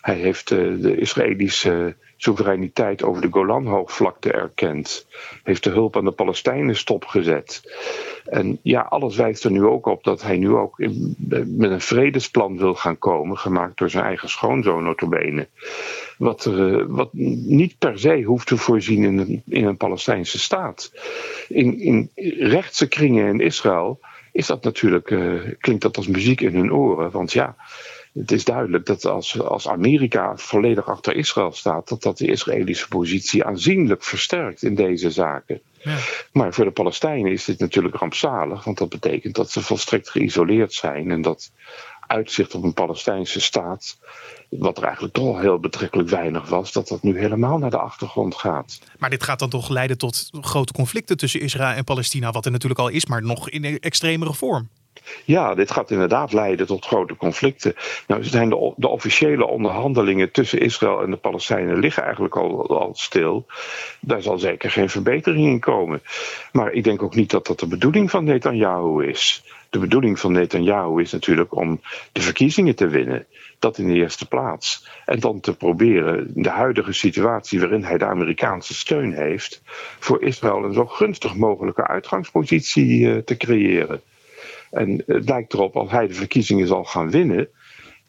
Hij 0.00 0.16
heeft 0.16 0.48
de 0.48 0.96
Israëlische 0.98 1.85
soevereiniteit 2.16 3.02
over 3.02 3.22
de 3.22 3.28
Golanhoogvlakte 3.30 4.32
erkend. 4.32 5.06
Heeft 5.42 5.64
de 5.64 5.70
hulp 5.70 5.96
aan 5.96 6.04
de 6.04 6.10
Palestijnen 6.10 6.76
stopgezet. 6.76 7.62
En 8.24 8.58
ja, 8.62 8.80
alles 8.80 9.16
wijst 9.16 9.44
er 9.44 9.50
nu 9.50 9.64
ook 9.64 9.86
op 9.86 10.04
dat 10.04 10.22
hij 10.22 10.36
nu 10.36 10.54
ook 10.54 10.78
met 11.46 11.70
een 11.70 11.80
vredesplan 11.80 12.58
wil 12.58 12.74
gaan 12.74 12.98
komen, 12.98 13.38
gemaakt 13.38 13.78
door 13.78 13.90
zijn 13.90 14.04
eigen 14.04 14.28
schoonzoon 14.28 14.84
notabene. 14.84 15.48
Wat, 16.18 16.44
er, 16.44 16.92
wat 16.92 17.12
niet 17.12 17.78
per 17.78 17.98
se 17.98 18.22
hoeft 18.22 18.46
te 18.46 18.56
voorzien 18.56 19.04
in 19.04 19.18
een, 19.18 19.42
in 19.46 19.64
een 19.64 19.76
Palestijnse 19.76 20.38
staat. 20.38 20.92
In, 21.48 21.78
in 21.80 22.10
rechtse 22.38 22.88
kringen 22.88 23.26
in 23.26 23.40
Israël 23.40 24.00
is 24.32 24.46
dat 24.46 24.64
natuurlijk, 24.64 25.10
uh, 25.10 25.40
klinkt 25.58 25.82
dat 25.82 25.96
als 25.96 26.06
muziek 26.06 26.40
in 26.40 26.54
hun 26.54 26.72
oren. 26.72 27.10
Want 27.10 27.32
ja, 27.32 27.56
het 28.18 28.32
is 28.32 28.44
duidelijk 28.44 28.86
dat 28.86 29.04
als, 29.04 29.40
als 29.40 29.68
Amerika 29.68 30.36
volledig 30.36 30.88
achter 30.88 31.16
Israël 31.16 31.52
staat, 31.52 31.88
dat 31.88 32.02
dat 32.02 32.18
de 32.18 32.26
Israëlische 32.26 32.88
positie 32.88 33.44
aanzienlijk 33.44 34.04
versterkt 34.04 34.62
in 34.62 34.74
deze 34.74 35.10
zaken. 35.10 35.60
Ja. 35.82 35.96
Maar 36.32 36.54
voor 36.54 36.64
de 36.64 36.70
Palestijnen 36.70 37.32
is 37.32 37.44
dit 37.44 37.58
natuurlijk 37.58 37.96
rampzalig, 37.96 38.64
want 38.64 38.78
dat 38.78 38.88
betekent 38.88 39.34
dat 39.34 39.50
ze 39.50 39.62
volstrekt 39.62 40.10
geïsoleerd 40.10 40.72
zijn 40.72 41.10
en 41.10 41.22
dat 41.22 41.50
uitzicht 42.06 42.54
op 42.54 42.62
een 42.62 42.74
Palestijnse 42.74 43.40
staat, 43.40 43.98
wat 44.48 44.78
er 44.78 44.84
eigenlijk 44.84 45.14
toch 45.14 45.26
al 45.26 45.38
heel 45.38 45.58
betrekkelijk 45.58 46.08
weinig 46.08 46.48
was, 46.48 46.72
dat 46.72 46.88
dat 46.88 47.02
nu 47.02 47.18
helemaal 47.18 47.58
naar 47.58 47.70
de 47.70 47.78
achtergrond 47.78 48.34
gaat. 48.34 48.78
Maar 48.98 49.10
dit 49.10 49.22
gaat 49.22 49.38
dan 49.38 49.50
toch 49.50 49.68
leiden 49.68 49.98
tot 49.98 50.28
grote 50.40 50.72
conflicten 50.72 51.16
tussen 51.16 51.40
Israël 51.40 51.76
en 51.76 51.84
Palestina, 51.84 52.30
wat 52.30 52.44
er 52.44 52.50
natuurlijk 52.50 52.80
al 52.80 52.88
is, 52.88 53.06
maar 53.06 53.22
nog 53.22 53.50
in 53.50 53.64
een 53.64 53.78
extremere 53.78 54.34
vorm. 54.34 54.68
Ja, 55.24 55.54
dit 55.54 55.70
gaat 55.70 55.90
inderdaad 55.90 56.32
leiden 56.32 56.66
tot 56.66 56.86
grote 56.86 57.16
conflicten. 57.16 57.74
Nou, 58.06 58.24
zijn 58.24 58.48
de, 58.48 58.72
de, 58.76 58.88
officiële 58.88 59.46
onderhandelingen 59.46 60.30
tussen 60.30 60.60
Israël 60.60 61.02
en 61.02 61.10
de 61.10 61.16
Palestijnen 61.16 61.78
liggen 61.78 62.02
eigenlijk 62.02 62.36
al, 62.36 62.78
al 62.78 62.94
stil. 62.94 63.46
Daar 64.00 64.22
zal 64.22 64.38
zeker 64.38 64.70
geen 64.70 64.88
verbetering 64.88 65.46
in 65.46 65.60
komen. 65.60 66.02
Maar 66.52 66.72
ik 66.72 66.84
denk 66.84 67.02
ook 67.02 67.14
niet 67.14 67.30
dat 67.30 67.46
dat 67.46 67.60
de 67.60 67.66
bedoeling 67.66 68.10
van 68.10 68.24
Netanyahu 68.24 69.08
is. 69.08 69.44
De 69.70 69.78
bedoeling 69.78 70.18
van 70.18 70.32
Netanyahu 70.32 71.00
is 71.00 71.12
natuurlijk 71.12 71.54
om 71.54 71.80
de 72.12 72.20
verkiezingen 72.20 72.74
te 72.74 72.86
winnen. 72.86 73.26
Dat 73.58 73.78
in 73.78 73.88
de 73.88 73.94
eerste 73.94 74.28
plaats. 74.28 74.88
En 75.04 75.20
dan 75.20 75.40
te 75.40 75.56
proberen 75.56 76.30
de 76.34 76.48
huidige 76.48 76.92
situatie 76.92 77.60
waarin 77.60 77.84
hij 77.84 77.98
de 77.98 78.04
Amerikaanse 78.04 78.74
steun 78.74 79.12
heeft, 79.12 79.62
voor 79.98 80.22
Israël 80.22 80.64
een 80.64 80.72
zo 80.72 80.86
gunstig 80.86 81.34
mogelijke 81.34 81.86
uitgangspositie 81.86 83.00
uh, 83.00 83.16
te 83.16 83.36
creëren. 83.36 84.00
En 84.70 85.02
het 85.06 85.28
lijkt 85.28 85.52
erop, 85.52 85.76
als 85.76 85.90
hij 85.90 86.06
de 86.06 86.14
verkiezingen 86.14 86.66
zal 86.66 86.84
gaan 86.84 87.10
winnen, 87.10 87.48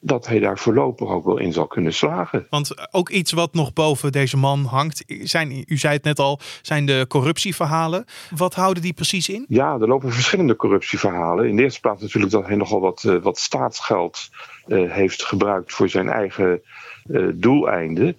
dat 0.00 0.26
hij 0.26 0.38
daar 0.38 0.58
voorlopig 0.58 1.08
ook 1.08 1.24
wel 1.24 1.38
in 1.38 1.52
zal 1.52 1.66
kunnen 1.66 1.94
slagen. 1.94 2.46
Want 2.50 2.92
ook 2.94 3.08
iets 3.08 3.32
wat 3.32 3.54
nog 3.54 3.72
boven 3.72 4.12
deze 4.12 4.36
man 4.36 4.64
hangt, 4.64 5.04
zijn, 5.06 5.64
u 5.66 5.76
zei 5.76 5.94
het 5.94 6.04
net 6.04 6.18
al, 6.18 6.40
zijn 6.62 6.86
de 6.86 7.04
corruptieverhalen. 7.08 8.04
Wat 8.36 8.54
houden 8.54 8.82
die 8.82 8.92
precies 8.92 9.28
in? 9.28 9.44
Ja, 9.48 9.72
er 9.80 9.88
lopen 9.88 10.12
verschillende 10.12 10.56
corruptieverhalen. 10.56 11.48
In 11.48 11.56
de 11.56 11.62
eerste 11.62 11.80
plaats 11.80 12.02
natuurlijk 12.02 12.32
dat 12.32 12.46
hij 12.46 12.56
nogal 12.56 12.80
wat, 12.80 13.02
uh, 13.06 13.22
wat 13.22 13.38
staatsgeld 13.38 14.28
uh, 14.66 14.92
heeft 14.92 15.24
gebruikt 15.24 15.72
voor 15.72 15.88
zijn 15.88 16.08
eigen 16.08 16.62
uh, 17.06 17.28
doeleinden. 17.34 18.16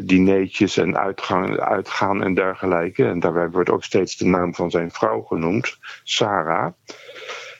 dineetjes 0.00 0.76
en 0.76 0.96
uitgang, 0.96 1.58
uitgaan 1.58 2.22
en 2.22 2.34
dergelijke. 2.34 3.04
En 3.04 3.20
daarbij 3.20 3.50
wordt 3.50 3.70
ook 3.70 3.84
steeds 3.84 4.16
de 4.16 4.26
naam 4.26 4.54
van 4.54 4.70
zijn 4.70 4.90
vrouw 4.90 5.22
genoemd, 5.22 5.78
Sarah. 6.04 6.72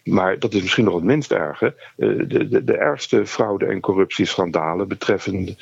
Maar 0.08 0.38
dat 0.38 0.54
is 0.54 0.62
misschien 0.62 0.84
nog 0.84 0.94
het 0.94 1.04
minst 1.04 1.32
erge. 1.32 1.74
De, 1.96 2.48
de, 2.48 2.64
de 2.64 2.76
ergste 2.76 3.26
fraude- 3.26 3.66
en 3.66 3.80
corruptieschandalen 3.80 4.88
betreffen 4.88 5.56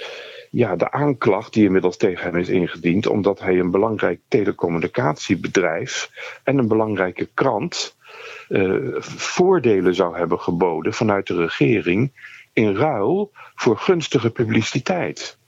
ja, 0.51 0.77
de 0.77 0.91
aanklacht 0.91 1.53
die 1.53 1.65
inmiddels 1.65 1.97
tegen 1.97 2.25
hem 2.25 2.37
is 2.37 2.49
ingediend, 2.49 3.07
omdat 3.07 3.41
hij 3.41 3.59
een 3.59 3.71
belangrijk 3.71 4.21
telecommunicatiebedrijf 4.29 6.11
en 6.45 6.59
een 6.59 6.69
belangrijke 6.69 7.29
krant 7.35 7.97
uh, 8.49 8.95
voordelen 9.01 9.95
zou 9.95 10.17
hebben 10.17 10.41
geboden 10.41 10.93
vanuit 10.93 11.27
de 11.27 11.37
regering 11.37 12.13
in 12.53 12.77
ruil 12.77 13.31
voor 13.55 13.79
gunstige 13.79 14.31
publiciteit. 14.31 15.39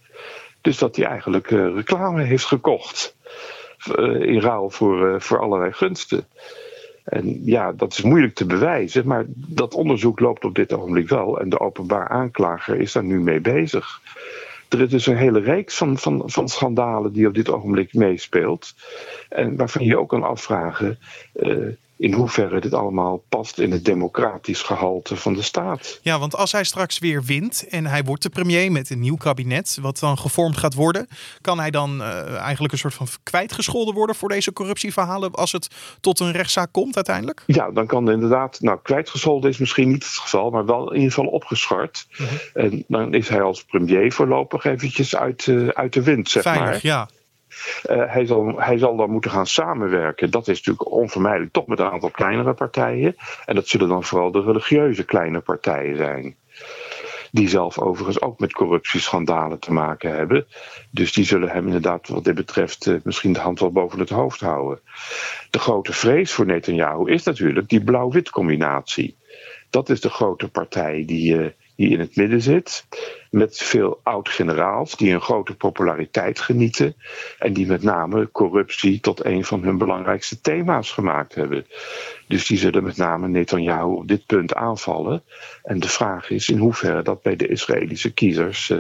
Dus 0.60 0.78
dat 0.78 0.96
hij 0.96 1.04
eigenlijk 1.04 1.50
uh, 1.50 1.74
reclame 1.74 2.22
heeft 2.22 2.44
gekocht 2.44 3.16
in 4.18 4.40
ruil 4.40 4.70
voor, 4.70 5.22
voor 5.22 5.38
allerlei 5.40 5.72
gunsten. 5.72 6.26
En 7.08 7.44
ja, 7.44 7.72
dat 7.72 7.92
is 7.92 8.02
moeilijk 8.02 8.34
te 8.34 8.46
bewijzen, 8.46 9.06
maar 9.06 9.24
dat 9.28 9.74
onderzoek 9.74 10.20
loopt 10.20 10.44
op 10.44 10.54
dit 10.54 10.72
ogenblik 10.72 11.08
wel. 11.08 11.40
En 11.40 11.48
de 11.48 11.60
openbaar 11.60 12.08
aanklager 12.08 12.80
is 12.80 12.92
daar 12.92 13.04
nu 13.04 13.20
mee 13.20 13.40
bezig. 13.40 14.00
Er 14.68 14.80
is 14.80 14.90
dus 14.90 15.06
een 15.06 15.16
hele 15.16 15.40
reeks 15.40 15.76
van, 15.76 15.98
van, 15.98 16.22
van 16.26 16.48
schandalen 16.48 17.12
die 17.12 17.26
op 17.26 17.34
dit 17.34 17.50
ogenblik 17.50 17.94
meespeelt. 17.94 18.74
En 19.28 19.56
waarvan 19.56 19.84
je 19.84 19.98
ook 19.98 20.08
kan 20.08 20.22
afvragen. 20.22 20.98
Uh, 21.34 21.68
in 21.98 22.12
hoeverre 22.12 22.60
dit 22.60 22.74
allemaal 22.74 23.24
past 23.28 23.58
in 23.58 23.72
het 23.72 23.84
democratisch 23.84 24.62
gehalte 24.62 25.16
van 25.16 25.34
de 25.34 25.42
staat. 25.42 25.98
Ja, 26.02 26.18
want 26.18 26.36
als 26.36 26.52
hij 26.52 26.64
straks 26.64 26.98
weer 26.98 27.22
wint 27.22 27.68
en 27.68 27.86
hij 27.86 28.04
wordt 28.04 28.22
de 28.22 28.28
premier 28.28 28.72
met 28.72 28.90
een 28.90 29.00
nieuw 29.00 29.16
kabinet, 29.16 29.78
wat 29.80 29.98
dan 29.98 30.18
gevormd 30.18 30.56
gaat 30.56 30.74
worden, 30.74 31.08
kan 31.40 31.58
hij 31.58 31.70
dan 31.70 32.00
uh, 32.00 32.36
eigenlijk 32.36 32.72
een 32.72 32.78
soort 32.78 32.94
van 32.94 33.06
kwijtgescholden 33.22 33.94
worden 33.94 34.16
voor 34.16 34.28
deze 34.28 34.52
corruptieverhalen 34.52 35.32
als 35.32 35.52
het 35.52 35.68
tot 36.00 36.20
een 36.20 36.32
rechtszaak 36.32 36.72
komt 36.72 36.96
uiteindelijk? 36.96 37.42
Ja, 37.46 37.70
dan 37.70 37.86
kan 37.86 38.10
inderdaad, 38.10 38.60
nou 38.60 38.78
kwijtgescholden 38.82 39.50
is 39.50 39.58
misschien 39.58 39.88
niet 39.88 40.04
het 40.04 40.12
geval, 40.12 40.50
maar 40.50 40.66
wel 40.66 40.90
in 40.90 40.96
ieder 40.96 41.12
geval 41.12 41.30
opgeschort. 41.30 42.06
Mhm. 42.18 42.34
En 42.54 42.84
dan 42.88 43.14
is 43.14 43.28
hij 43.28 43.42
als 43.42 43.64
premier 43.64 44.12
voorlopig 44.12 44.64
eventjes 44.64 45.16
uit, 45.16 45.46
uh, 45.46 45.68
uit 45.68 45.92
de 45.92 46.02
wind, 46.02 46.30
zeg 46.30 46.42
Veilig, 46.42 46.64
maar. 46.64 46.78
ja. 46.82 47.08
Uh, 47.90 48.12
hij, 48.56 48.78
zal, 48.78 48.96
dan 48.96 49.10
moeten 49.10 49.30
gaan 49.30 49.46
samenwerken. 49.46 50.30
Dat 50.30 50.48
is 50.48 50.56
natuurlijk 50.56 50.92
onvermijdelijk 50.92 51.52
toch 51.52 51.66
met 51.66 51.78
een 51.78 51.90
aantal 51.90 52.10
kleinere 52.10 52.54
partijen. 52.54 53.16
En 53.44 53.54
dat 53.54 53.68
zullen 53.68 53.88
dan 53.88 54.04
vooral 54.04 54.30
de 54.30 54.42
religieuze 54.42 55.04
kleine 55.04 55.40
partijen 55.40 55.96
zijn. 55.96 56.36
Die 57.30 57.48
zelf 57.48 57.78
overigens 57.78 58.20
ook 58.20 58.38
met 58.38 58.52
corruptieschandalen 58.52 59.58
te 59.58 59.72
maken 59.72 60.14
hebben. 60.14 60.46
Dus 60.90 61.12
die 61.12 61.24
zullen 61.24 61.48
hem 61.48 61.66
inderdaad, 61.66 62.08
wat 62.08 62.24
dit 62.24 62.34
betreft, 62.34 62.86
uh, 62.86 62.98
misschien 63.02 63.32
de 63.32 63.40
hand 63.40 63.60
wel 63.60 63.72
boven 63.72 63.98
het 63.98 64.10
hoofd 64.10 64.40
houden. 64.40 64.80
De 65.50 65.58
grote 65.58 65.92
vrees 65.92 66.32
voor 66.32 66.46
Netanyahu 66.46 67.10
is 67.10 67.22
natuurlijk 67.22 67.68
die 67.68 67.84
blauw-wit 67.84 68.30
combinatie. 68.30 69.16
Dat 69.70 69.88
is 69.88 70.00
de 70.00 70.10
grote 70.10 70.48
partij 70.48 71.04
die, 71.06 71.34
uh, 71.34 71.46
die 71.76 71.90
in 71.90 72.00
het 72.00 72.16
midden 72.16 72.42
zit. 72.42 72.86
Met 73.30 73.58
veel 73.58 74.00
oud-generaals 74.02 74.96
die 74.96 75.12
een 75.12 75.20
grote 75.20 75.54
populariteit 75.54 76.40
genieten. 76.40 76.94
En 77.38 77.52
die 77.52 77.66
met 77.66 77.82
name 77.82 78.30
corruptie 78.30 79.00
tot 79.00 79.24
een 79.24 79.44
van 79.44 79.62
hun 79.62 79.78
belangrijkste 79.78 80.40
thema's 80.40 80.90
gemaakt 80.92 81.34
hebben. 81.34 81.66
Dus 82.28 82.46
die 82.46 82.58
zullen 82.58 82.82
met 82.82 82.96
name 82.96 83.28
Netanyahu 83.28 83.94
op 83.94 84.08
dit 84.08 84.26
punt 84.26 84.54
aanvallen. 84.54 85.22
En 85.62 85.80
de 85.80 85.88
vraag 85.88 86.30
is 86.30 86.48
in 86.48 86.58
hoeverre 86.58 87.02
dat 87.02 87.22
bij 87.22 87.36
de 87.36 87.48
Israëlische 87.48 88.12
kiezers. 88.12 88.68
Uh, 88.68 88.78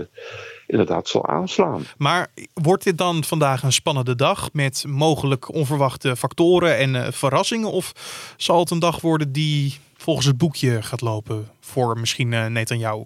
inderdaad 0.68 1.08
zal 1.08 1.26
aanslaan. 1.26 1.82
Maar 1.96 2.26
wordt 2.54 2.84
dit 2.84 2.98
dan 2.98 3.24
vandaag 3.24 3.62
een 3.62 3.72
spannende 3.72 4.14
dag 4.14 4.52
met 4.52 4.84
mogelijk 4.86 5.54
onverwachte 5.54 6.16
factoren 6.16 6.76
en 6.76 6.94
uh, 6.94 7.06
verrassingen? 7.10 7.70
Of 7.70 7.92
zal 8.36 8.58
het 8.58 8.70
een 8.70 8.78
dag 8.78 9.00
worden 9.00 9.32
die 9.32 9.78
volgens 9.96 10.26
het 10.26 10.38
boekje 10.38 10.82
gaat 10.82 11.00
lopen 11.00 11.48
voor 11.60 11.98
misschien 11.98 12.32
uh, 12.32 12.46
Netanyahu? 12.46 13.04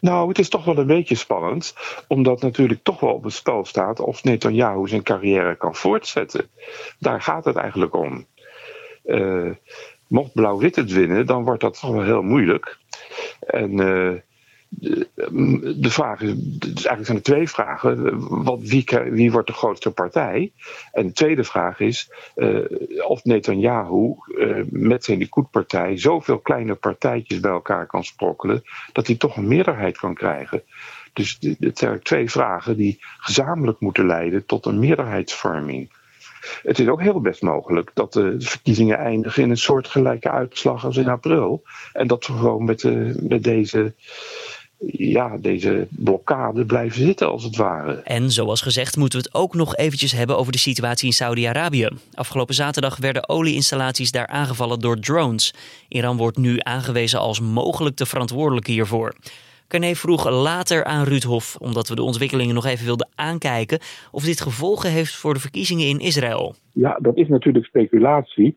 Nou, 0.00 0.28
het 0.28 0.38
is 0.38 0.48
toch 0.48 0.64
wel 0.64 0.78
een 0.78 0.86
beetje 0.86 1.14
spannend, 1.14 1.74
omdat 2.08 2.40
natuurlijk 2.40 2.82
toch 2.82 3.00
wel 3.00 3.14
op 3.14 3.24
het 3.24 3.32
spel 3.32 3.64
staat 3.64 4.00
of 4.00 4.24
Netanyahu 4.24 4.88
zijn 4.88 5.02
carrière 5.02 5.56
kan 5.56 5.74
voortzetten. 5.74 6.48
Daar 6.98 7.22
gaat 7.22 7.44
het 7.44 7.56
eigenlijk 7.56 7.94
om. 7.94 8.26
Uh, 9.04 9.50
mocht 10.06 10.32
Blauw-Wit 10.32 10.76
het 10.76 10.92
winnen, 10.92 11.26
dan 11.26 11.44
wordt 11.44 11.60
dat 11.60 11.80
toch 11.80 11.90
wel 11.90 12.02
heel 12.02 12.22
moeilijk. 12.22 12.78
En 13.40 13.80
uh, 13.80 14.12
de, 14.68 15.08
de 15.78 15.90
vraag 15.90 16.20
is, 16.20 16.34
dus 16.36 16.84
eigenlijk 16.84 17.06
zijn 17.06 17.16
er 17.16 17.22
twee 17.22 17.48
vragen. 17.48 18.18
Wat, 18.44 18.60
wie, 18.60 18.84
wie 19.10 19.32
wordt 19.32 19.46
de 19.46 19.52
grootste 19.52 19.90
partij? 19.90 20.52
En 20.92 21.06
de 21.06 21.12
tweede 21.12 21.44
vraag 21.44 21.80
is 21.80 22.10
uh, 22.36 22.64
of 23.06 23.24
Netanyahu 23.24 24.14
uh, 24.28 24.64
met 24.70 25.04
zijn 25.04 25.18
Likud-partij 25.18 25.98
zoveel 25.98 26.38
kleine 26.38 26.74
partijtjes 26.74 27.40
bij 27.40 27.50
elkaar 27.50 27.86
kan 27.86 28.04
sprokkelen 28.04 28.64
dat 28.92 29.06
hij 29.06 29.16
toch 29.16 29.36
een 29.36 29.48
meerderheid 29.48 29.98
kan 29.98 30.14
krijgen. 30.14 30.62
Dus 31.12 31.38
het 31.58 31.78
zijn 31.78 32.02
twee 32.02 32.30
vragen 32.30 32.76
die 32.76 32.98
gezamenlijk 33.18 33.80
moeten 33.80 34.06
leiden 34.06 34.46
tot 34.46 34.66
een 34.66 34.78
meerderheidsvorming. 34.78 35.90
Het 36.62 36.78
is 36.78 36.88
ook 36.88 37.00
heel 37.00 37.20
best 37.20 37.42
mogelijk 37.42 37.90
dat 37.94 38.12
de 38.12 38.34
verkiezingen 38.38 38.98
eindigen 38.98 39.42
in 39.42 39.50
een 39.50 39.56
soortgelijke 39.56 40.30
uitslag 40.30 40.84
als 40.84 40.96
in 40.96 41.08
april. 41.08 41.62
En 41.92 42.06
dat 42.06 42.26
we 42.26 42.32
gewoon 42.32 42.64
met, 42.64 42.80
de, 42.80 43.20
met 43.28 43.42
deze 43.42 43.94
ja, 44.86 45.36
deze 45.40 45.86
blokkade 45.90 46.64
blijven 46.64 47.00
zitten 47.00 47.30
als 47.30 47.44
het 47.44 47.56
ware. 47.56 47.92
En 47.92 48.30
zoals 48.30 48.60
gezegd 48.60 48.96
moeten 48.96 49.18
we 49.18 49.24
het 49.24 49.34
ook 49.34 49.54
nog 49.54 49.76
eventjes 49.76 50.12
hebben 50.12 50.38
over 50.38 50.52
de 50.52 50.58
situatie 50.58 51.06
in 51.06 51.12
Saudi-Arabië. 51.12 51.88
Afgelopen 52.14 52.54
zaterdag 52.54 52.96
werden 52.96 53.28
olieinstallaties 53.28 54.10
daar 54.10 54.26
aangevallen 54.26 54.80
door 54.80 54.98
drones. 54.98 55.54
Iran 55.88 56.16
wordt 56.16 56.36
nu 56.36 56.56
aangewezen 56.58 57.18
als 57.18 57.40
mogelijk 57.40 57.96
de 57.96 58.06
verantwoordelijke 58.06 58.72
hiervoor. 58.72 59.14
Carné 59.68 59.94
vroeg 59.94 60.30
later 60.30 60.84
aan 60.84 61.04
Ruud 61.04 61.22
Hof, 61.22 61.56
omdat 61.56 61.88
we 61.88 61.94
de 61.94 62.02
ontwikkelingen 62.02 62.54
nog 62.54 62.66
even 62.66 62.84
wilden 62.84 63.08
aankijken, 63.14 63.78
of 64.10 64.24
dit 64.24 64.40
gevolgen 64.40 64.90
heeft 64.90 65.14
voor 65.14 65.34
de 65.34 65.40
verkiezingen 65.40 65.88
in 65.88 65.98
Israël. 65.98 66.54
Ja, 66.72 66.98
dat 67.02 67.16
is 67.16 67.28
natuurlijk 67.28 67.64
speculatie. 67.64 68.56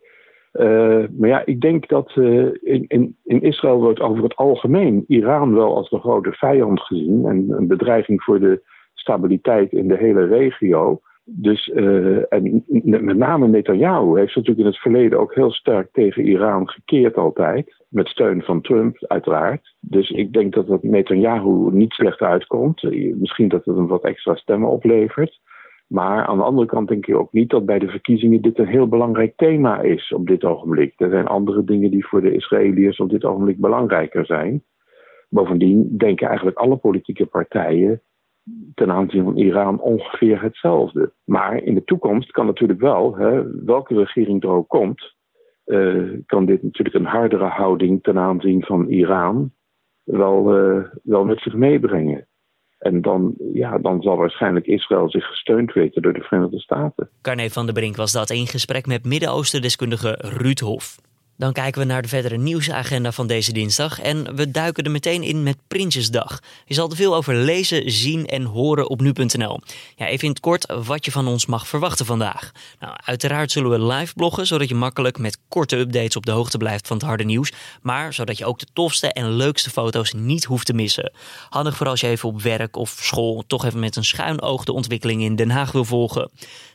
Uh, 0.60 1.04
maar 1.18 1.30
ja, 1.30 1.46
ik 1.46 1.62
denk 1.62 1.88
dat 1.88 2.16
uh, 2.16 2.48
in, 2.62 2.86
in, 2.88 3.16
in, 3.24 3.42
Israël 3.42 3.80
wordt 3.82 4.00
over 4.00 4.24
het 4.24 4.36
algemeen 4.36 5.04
Iran 5.08 5.54
wel 5.54 5.76
als 5.76 5.90
de 5.90 6.00
grote 6.00 6.32
vijand 6.32 6.82
gezien 6.82 7.26
en 7.26 7.46
een 7.50 7.68
bedreiging 7.68 8.24
voor 8.24 8.40
de 8.40 8.62
stabiliteit 8.94 9.72
in 9.72 9.88
de 9.88 9.98
hele 9.98 10.26
regio. 10.26 11.02
Dus, 11.30 11.68
uh, 11.68 12.34
en 12.34 12.64
met 12.84 13.18
name 13.18 13.48
Netanyahu 13.48 14.20
heeft 14.20 14.36
natuurlijk 14.36 14.60
in 14.60 14.72
het 14.72 14.78
verleden 14.78 15.20
ook 15.20 15.36
heel 15.36 15.52
sterk 15.52 15.90
tegen 15.92 16.26
Iran 16.26 16.70
gekeerd 16.70 17.16
altijd. 17.16 17.86
Met 17.90 18.08
steun 18.08 18.42
van 18.42 18.62
Trump, 18.62 19.06
uiteraard. 19.08 19.76
Dus 19.80 20.10
ik 20.10 20.34
denk 20.34 20.54
dat 20.54 20.68
het 20.68 20.84
Netanyahu 20.84 21.72
niet 21.72 21.94
slecht 21.94 22.22
uitkomt. 22.22 22.82
Misschien 23.16 23.48
dat 23.48 23.66
het 23.66 23.76
hem 23.76 23.88
wat 23.88 24.04
extra 24.04 24.36
stemmen 24.36 24.70
oplevert. 24.70 25.40
Maar 25.88 26.26
aan 26.26 26.38
de 26.38 26.44
andere 26.44 26.68
kant 26.68 26.88
denk 26.88 27.08
ik 27.08 27.16
ook 27.16 27.32
niet 27.32 27.50
dat 27.50 27.66
bij 27.66 27.80
de 27.80 27.88
verkiezingen 27.88 28.42
dit 28.42 28.60
een 28.60 28.68
heel 28.68 28.88
belangrijk 28.88 29.34
thema 29.36 29.82
is 29.82 30.12
op 30.12 30.28
dit 30.28 30.44
ogenblik. 30.44 30.94
Er 30.98 31.10
zijn 31.10 31.28
andere 31.28 31.64
dingen 31.64 31.92
die 31.92 32.08
voor 32.08 32.22
de 32.22 32.34
Israëliërs 32.34 33.00
op 33.00 33.10
dit 33.10 33.26
ogenblik 33.26 33.60
belangrijker 33.60 34.26
zijn. 34.26 34.64
Bovendien 35.30 35.98
denken 35.98 36.28
eigenlijk 36.28 36.58
alle 36.58 36.76
politieke 36.76 37.26
partijen 37.26 38.02
ten 38.74 38.92
aanzien 38.92 39.24
van 39.24 39.38
Iran 39.38 39.82
ongeveer 39.82 40.42
hetzelfde. 40.42 41.14
Maar 41.24 41.64
in 41.64 41.74
de 41.74 41.84
toekomst 41.84 42.32
kan 42.32 42.46
natuurlijk 42.46 42.80
wel, 42.80 43.16
hè, 43.16 43.64
welke 43.66 43.96
regering 43.96 44.44
er 44.44 44.50
ook 44.50 44.68
komt, 44.68 45.16
uh, 45.66 46.20
kan 46.26 46.46
dit 46.46 46.64
natuurlijk 46.64 46.96
een 46.96 47.06
hardere 47.06 47.46
houding 47.46 48.04
ten 48.04 48.18
aanzien 48.18 48.64
van 48.64 48.88
Iran 48.88 49.52
wel, 50.04 50.60
uh, 50.60 50.84
wel 51.04 51.26
met 51.26 51.40
zich 51.40 51.54
meebrengen. 51.54 52.28
En 52.80 53.02
dan, 53.02 53.36
ja, 53.54 53.78
dan 53.78 54.02
zal 54.02 54.18
waarschijnlijk 54.18 54.66
Israël 54.66 55.10
zich 55.10 55.26
gesteund 55.26 55.74
weten 55.74 56.02
door 56.02 56.14
de 56.14 56.22
Verenigde 56.22 56.60
Staten. 56.60 57.10
Carne 57.22 57.50
van 57.50 57.66
der 57.66 57.74
Brink 57.74 57.96
was 57.96 58.12
dat 58.12 58.30
in 58.30 58.48
gesprek 58.48 58.86
met 58.86 59.06
Midden-Oosten-deskundige 59.06 60.16
Ruud 60.18 60.60
Hof. 60.60 60.98
Dan 61.38 61.54
kijken 61.54 61.82
we 61.82 61.88
naar 61.88 62.02
de 62.02 62.08
verdere 62.08 62.38
nieuwsagenda 62.38 63.12
van 63.12 63.28
deze 63.28 63.54
dinsdag 63.54 64.00
en 64.02 64.36
we 64.36 64.52
duiken 64.52 64.84
er 64.84 64.92
meteen 64.92 65.24
in 65.24 65.44
met 65.44 65.58
Prinsjesdag. 65.68 66.40
Je 66.66 66.74
zal 66.74 66.90
er 66.90 66.96
veel 66.96 67.16
over 67.16 67.36
lezen, 67.36 67.92
zien 67.92 68.26
en 68.26 68.44
horen 68.44 68.90
op 68.90 69.02
nu.nl. 69.02 69.60
Ja, 69.96 70.06
even 70.08 70.24
in 70.24 70.30
het 70.30 70.40
kort 70.40 70.74
wat 70.86 71.06
je 71.06 71.12
van 71.12 71.28
ons 71.28 71.46
mag 71.46 71.68
verwachten 71.68 72.06
vandaag. 72.06 72.52
Nou, 72.80 72.98
uiteraard 73.06 73.52
zullen 73.52 73.70
we 73.70 73.94
live 73.94 74.14
bloggen, 74.14 74.48
zodat 74.48 74.70
je 74.70 74.76
makkelijk 74.76 75.18
met 75.18 75.38
korte 75.48 75.78
updates 75.78 76.16
op 76.16 76.26
de 76.26 76.32
hoogte 76.32 76.58
blijft 76.58 76.88
van 76.88 76.98
het 76.98 77.06
harde 77.06 77.24
nieuws. 77.24 77.52
Maar 77.82 78.14
zodat 78.14 78.38
je 78.38 78.46
ook 78.46 78.60
de 78.60 78.68
tofste 78.74 79.14
en 79.14 79.32
leukste 79.32 79.70
foto's 79.70 80.14
niet 80.14 80.44
hoeft 80.44 80.66
te 80.66 80.74
missen. 80.74 81.12
Handig 81.50 81.78
voor 81.78 81.88
als 81.88 82.02
je 82.02 82.08
even 82.08 82.30
op 82.30 82.42
werk 82.42 82.76
of 82.76 82.98
school 83.02 83.44
toch 83.48 83.66
even 83.66 83.80
met 83.80 83.96
een 83.96 84.06
schuin 84.06 84.42
oog 84.42 84.64
de 84.64 84.74
ontwikkeling 84.74 85.22
in 85.22 85.36
Den 85.36 85.50
Haag 85.50 85.72
wil 85.72 85.86
volgen. 85.86 86.30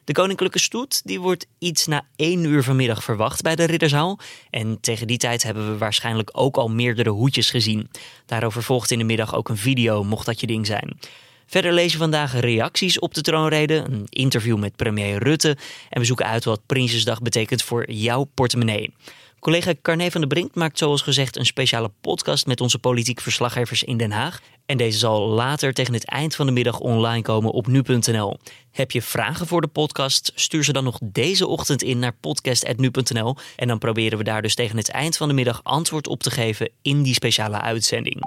De 0.05 0.13
koninklijke 0.13 0.59
stoet 0.59 1.01
die 1.05 1.21
wordt 1.21 1.47
iets 1.59 1.87
na 1.87 2.07
één 2.17 2.45
uur 2.45 2.63
vanmiddag 2.63 3.05
verwacht 3.05 3.43
bij 3.43 3.57
de 3.57 3.65
Ridderzaal. 3.65 4.19
En 4.53 4.79
tegen 4.81 5.07
die 5.07 5.19
tijd 5.19 5.43
hebben 5.43 5.71
we 5.71 5.79
waarschijnlijk 5.79 6.31
ook 6.33 6.57
al 6.57 6.69
meerdere 6.69 7.11
hoedjes 7.11 7.51
gezien. 7.51 7.91
Daarover 8.27 8.63
volgt 8.63 8.91
in 8.91 8.99
de 8.99 9.05
middag 9.05 9.35
ook 9.35 9.49
een 9.49 9.57
video, 9.57 10.05
mocht 10.05 10.27
dat 10.27 10.41
je 10.41 10.47
ding 10.47 10.67
zijn. 10.67 10.99
Verder 11.47 11.73
lezen 11.73 11.93
we 11.93 11.99
vandaag 11.99 12.41
reacties 12.41 12.99
op 12.99 13.15
de 13.15 13.21
troonrede, 13.21 13.75
een 13.75 14.07
interview 14.09 14.59
met 14.59 14.77
premier 14.77 15.23
Rutte 15.23 15.57
en 15.89 16.01
we 16.01 16.07
zoeken 16.07 16.27
uit 16.27 16.45
wat 16.45 16.67
Prinsjesdag 16.67 17.23
betekent 17.23 17.63
voor 17.63 17.91
jouw 17.91 18.25
portemonnee. 18.25 18.95
Collega 19.43 19.75
Carne 19.83 20.11
van 20.11 20.21
der 20.21 20.31
Brink 20.31 20.55
maakt 20.55 20.79
zoals 20.79 21.03
gezegd 21.03 21.37
een 21.37 21.47
speciale 21.47 21.91
podcast 22.01 22.47
met 22.47 22.61
onze 22.61 22.79
politiek 22.79 23.21
verslaggevers 23.21 23.83
in 23.83 23.97
Den 23.97 24.11
Haag. 24.11 24.41
En 24.67 24.77
deze 24.77 24.99
zal 24.99 25.29
later 25.29 25.73
tegen 25.73 25.95
het 25.95 26.05
eind 26.05 26.35
van 26.35 26.47
de 26.47 26.53
middag 26.53 26.79
online 26.79 27.23
komen 27.23 27.51
op 27.51 27.67
nu.nl. 27.67 28.39
Heb 28.71 28.91
je 28.91 29.03
vragen 29.03 29.47
voor 29.47 29.61
de 29.61 29.67
podcast? 29.67 30.33
Stuur 30.35 30.65
ze 30.65 30.73
dan 30.73 30.85
nog 30.85 30.99
deze 31.03 31.47
ochtend 31.47 31.83
in 31.83 31.99
naar 31.99 32.13
podcast.nu.nl. 32.21 33.37
En 33.57 33.69
dan 33.69 33.79
proberen 33.79 34.19
we 34.19 34.25
daar 34.25 34.43
dus 34.43 34.55
tegen 34.55 34.77
het 34.77 34.91
eind 34.91 35.17
van 35.17 35.29
de 35.29 35.35
middag 35.35 35.61
antwoord 35.63 36.09
op 36.09 36.23
te 36.23 36.31
geven 36.31 36.71
in 36.83 37.03
die 37.03 37.15
speciale 37.15 37.61
uitzending. 37.61 38.21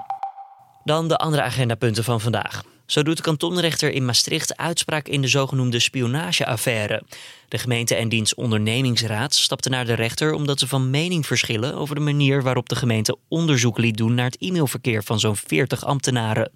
Dan 0.84 1.08
de 1.08 1.16
andere 1.16 1.42
agendapunten 1.42 2.04
van 2.04 2.20
vandaag. 2.20 2.62
Zo 2.86 3.02
doet 3.02 3.16
de 3.16 3.22
kantonrechter 3.22 3.90
in 3.90 4.04
Maastricht 4.04 4.56
uitspraak 4.56 5.08
in 5.08 5.20
de 5.22 5.28
zogenoemde 5.28 5.78
spionageaffaire. 5.78 7.02
De 7.48 7.58
gemeente 7.58 7.94
en 7.94 8.08
diens 8.08 8.34
ondernemingsraad 8.34 9.34
stapten 9.34 9.70
naar 9.70 9.86
de 9.86 9.94
rechter 9.94 10.32
omdat 10.32 10.58
ze 10.58 10.68
van 10.68 10.90
mening 10.90 11.26
verschillen 11.26 11.74
over 11.74 11.94
de 11.94 12.00
manier 12.00 12.42
waarop 12.42 12.68
de 12.68 12.76
gemeente 12.76 13.18
onderzoek 13.28 13.78
liet 13.78 13.96
doen 13.96 14.14
naar 14.14 14.24
het 14.24 14.38
e-mailverkeer 14.40 15.04
van 15.04 15.20
zo'n 15.20 15.36
40 15.36 15.84
ambtenaren. 15.84 16.50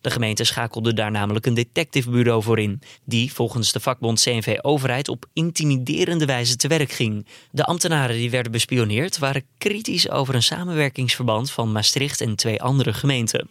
De 0.00 0.10
gemeente 0.10 0.44
schakelde 0.44 0.94
daar 0.94 1.10
namelijk 1.10 1.46
een 1.46 1.54
detectivebureau 1.54 2.42
voor 2.42 2.58
in, 2.58 2.80
die 3.04 3.32
volgens 3.32 3.72
de 3.72 3.80
vakbond 3.80 4.20
CNV 4.22 4.58
Overheid 4.62 5.08
op 5.08 5.26
intimiderende 5.32 6.24
wijze 6.24 6.56
te 6.56 6.68
werk 6.68 6.92
ging. 6.92 7.26
De 7.50 7.64
ambtenaren 7.64 8.16
die 8.16 8.30
werden 8.30 8.52
bespioneerd 8.52 9.18
waren 9.18 9.44
kritisch 9.58 10.10
over 10.10 10.34
een 10.34 10.42
samenwerkingsverband 10.42 11.50
van 11.50 11.72
Maastricht 11.72 12.20
en 12.20 12.36
twee 12.36 12.62
andere 12.62 12.92
gemeenten. 12.92 13.48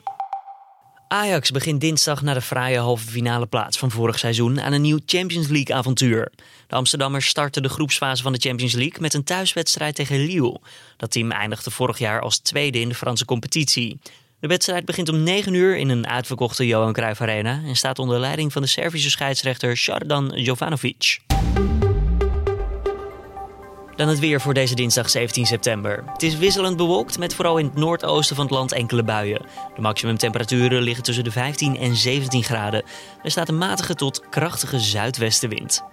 Ajax 1.11 1.51
begint 1.51 1.81
dinsdag 1.81 2.21
naar 2.21 2.33
de 2.33 2.41
fraaie 2.41 2.79
halve 2.79 3.07
finale 3.07 3.45
plaats 3.45 3.77
van 3.77 3.91
vorig 3.91 4.19
seizoen 4.19 4.61
aan 4.61 4.73
een 4.73 4.81
nieuw 4.81 4.99
Champions 5.05 5.47
League 5.47 5.75
avontuur. 5.75 6.31
De 6.67 6.75
Amsterdammers 6.75 7.27
starten 7.27 7.63
de 7.63 7.69
groepsfase 7.69 8.23
van 8.23 8.33
de 8.33 8.39
Champions 8.39 8.73
League 8.73 9.01
met 9.01 9.13
een 9.13 9.23
thuiswedstrijd 9.23 9.95
tegen 9.95 10.25
Lille. 10.25 10.59
Dat 10.97 11.11
team 11.11 11.31
eindigde 11.31 11.71
vorig 11.71 11.97
jaar 11.97 12.21
als 12.21 12.37
tweede 12.37 12.79
in 12.79 12.89
de 12.89 12.95
Franse 12.95 13.25
competitie. 13.25 13.99
De 14.39 14.47
wedstrijd 14.47 14.85
begint 14.85 15.09
om 15.09 15.23
9 15.23 15.53
uur 15.53 15.77
in 15.77 15.89
een 15.89 16.07
uitverkochte 16.07 16.67
Johan 16.67 16.93
Cruijff 16.93 17.21
Arena 17.21 17.61
en 17.65 17.75
staat 17.75 17.99
onder 17.99 18.19
leiding 18.19 18.53
van 18.53 18.61
de 18.61 18.67
Servische 18.67 19.09
scheidsrechter 19.09 19.77
Shardan 19.77 20.31
Jovanovic. 20.35 21.19
Dan 23.99 24.07
het 24.07 24.19
weer 24.19 24.41
voor 24.41 24.53
deze 24.53 24.75
dinsdag 24.75 25.09
17 25.09 25.45
september. 25.45 26.03
Het 26.13 26.23
is 26.23 26.37
wisselend 26.37 26.77
bewolkt 26.77 27.17
met 27.17 27.33
vooral 27.33 27.57
in 27.57 27.65
het 27.65 27.75
noordoosten 27.75 28.35
van 28.35 28.45
het 28.45 28.53
land 28.53 28.71
enkele 28.71 29.03
buien. 29.03 29.45
De 29.75 29.81
maximumtemperaturen 29.81 30.81
liggen 30.81 31.03
tussen 31.03 31.23
de 31.23 31.31
15 31.31 31.77
en 31.77 31.95
17 31.95 32.43
graden. 32.43 32.83
Er 33.23 33.31
staat 33.31 33.49
een 33.49 33.57
matige 33.57 33.95
tot 33.95 34.29
krachtige 34.29 34.79
zuidwestenwind. 34.79 35.83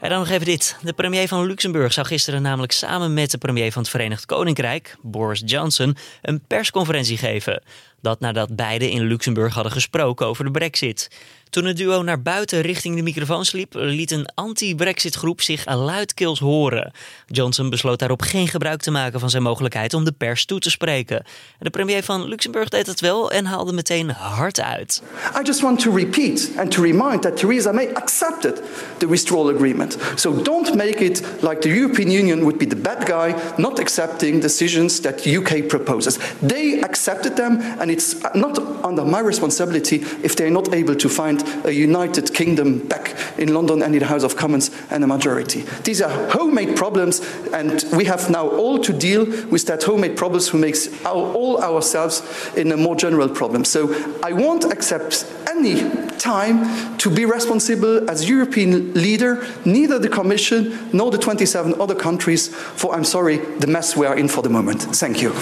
En 0.00 0.10
dan 0.10 0.18
nog 0.18 0.28
even 0.28 0.46
dit. 0.46 0.76
De 0.82 0.92
premier 0.92 1.28
van 1.28 1.46
Luxemburg 1.46 1.92
zou 1.92 2.06
gisteren 2.06 2.42
namelijk 2.42 2.72
samen 2.72 3.14
met 3.14 3.30
de 3.30 3.38
premier 3.38 3.72
van 3.72 3.82
het 3.82 3.90
Verenigd 3.90 4.26
Koninkrijk, 4.26 4.96
Boris 5.02 5.42
Johnson, 5.44 5.96
een 6.22 6.42
persconferentie 6.46 7.18
geven. 7.18 7.62
Dat 8.06 8.20
nadat 8.20 8.56
beiden 8.56 8.90
in 8.90 9.02
Luxemburg 9.02 9.54
hadden 9.54 9.72
gesproken 9.72 10.26
over 10.26 10.44
de 10.44 10.50
brexit. 10.50 11.08
Toen 11.50 11.64
het 11.64 11.76
duo 11.76 12.02
naar 12.02 12.22
buiten 12.22 12.60
richting 12.60 12.96
de 12.96 13.02
microfoon 13.02 13.44
liep, 13.52 13.74
liet 13.74 14.10
een 14.10 14.28
anti-Brexit 14.34 15.14
groep 15.14 15.40
zich 15.40 15.74
luidkeels 15.74 16.38
horen. 16.38 16.92
Johnson 17.26 17.70
besloot 17.70 17.98
daarop 17.98 18.22
geen 18.22 18.48
gebruik 18.48 18.80
te 18.80 18.90
maken 18.90 19.20
van 19.20 19.30
zijn 19.30 19.42
mogelijkheid 19.42 19.94
om 19.94 20.04
de 20.04 20.12
pers 20.12 20.44
toe 20.44 20.58
te 20.58 20.70
spreken. 20.70 21.24
De 21.58 21.70
premier 21.70 22.02
van 22.02 22.28
Luxemburg 22.28 22.68
deed 22.68 22.86
het 22.86 23.00
wel 23.00 23.30
en 23.30 23.44
haalde 23.44 23.72
meteen 23.72 24.10
hard 24.10 24.60
uit. 24.60 25.02
I 25.40 25.42
just 25.42 25.60
want 25.60 25.80
to 25.80 25.94
repeat 25.94 26.50
and 26.56 26.70
to 26.70 26.82
remind 26.82 27.22
that 27.22 27.36
Theresa 27.36 27.72
May 27.72 27.88
accepted 27.92 28.62
the 28.98 29.08
withdrawal 29.08 29.48
agreement. 29.48 29.96
So 30.14 30.42
don't 30.42 30.74
make 30.74 31.04
it 31.04 31.22
like 31.40 31.58
the 31.58 31.68
European 31.68 32.10
Union 32.10 32.38
would 32.38 32.58
be 32.58 32.66
the 32.66 32.76
bad 32.76 33.08
guy 33.08 33.34
not 33.56 33.78
accepting 33.78 34.42
decisions 34.42 35.00
that 35.00 35.26
UK 35.26 35.68
proposes. 35.68 36.18
They 36.46 36.80
accepted 36.80 37.36
them 37.36 37.60
and 37.78 37.90
it's 37.96 38.22
not 38.34 38.58
under 38.84 39.06
my 39.06 39.20
responsibility 39.20 39.96
if 40.22 40.36
they're 40.36 40.50
not 40.50 40.74
able 40.74 40.94
to 40.94 41.08
find 41.08 41.42
a 41.64 41.72
united 41.72 42.34
kingdom 42.34 42.86
back 42.86 43.16
in 43.38 43.54
London 43.54 43.82
and 43.82 43.94
in 43.94 44.00
the 44.00 44.06
House 44.06 44.22
of 44.22 44.36
Commons 44.36 44.70
and 44.90 45.02
a 45.02 45.06
majority. 45.06 45.62
These 45.82 46.02
are 46.02 46.30
homemade 46.30 46.76
problems, 46.76 47.20
and 47.54 47.82
we 47.96 48.04
have 48.04 48.28
now 48.28 48.48
all 48.48 48.78
to 48.80 48.92
deal 48.92 49.24
with 49.48 49.64
that 49.66 49.82
homemade 49.82 50.14
problems 50.14 50.48
who 50.48 50.58
makes 50.58 50.88
our, 51.06 51.14
all 51.14 51.62
ourselves 51.62 52.22
in 52.54 52.70
a 52.70 52.76
more 52.76 52.96
general 52.96 53.30
problem. 53.30 53.64
So 53.64 53.94
I 54.22 54.32
won't 54.32 54.64
accept 54.70 55.24
any 55.48 55.90
time 56.18 56.98
to 56.98 57.08
be 57.08 57.24
responsible 57.24 58.10
as 58.10 58.28
European 58.28 58.92
leader, 58.92 59.46
neither 59.64 59.98
the 59.98 60.10
Commission 60.10 60.90
nor 60.92 61.10
the 61.10 61.18
27 61.18 61.80
other 61.80 61.94
countries, 61.94 62.48
for 62.54 62.94
I'm 62.94 63.04
sorry, 63.04 63.38
the 63.38 63.66
mess 63.66 63.96
we 63.96 64.06
are 64.06 64.18
in 64.18 64.28
for 64.28 64.42
the 64.42 64.50
moment. 64.50 64.82
Thank 64.82 65.22
you. 65.22 65.32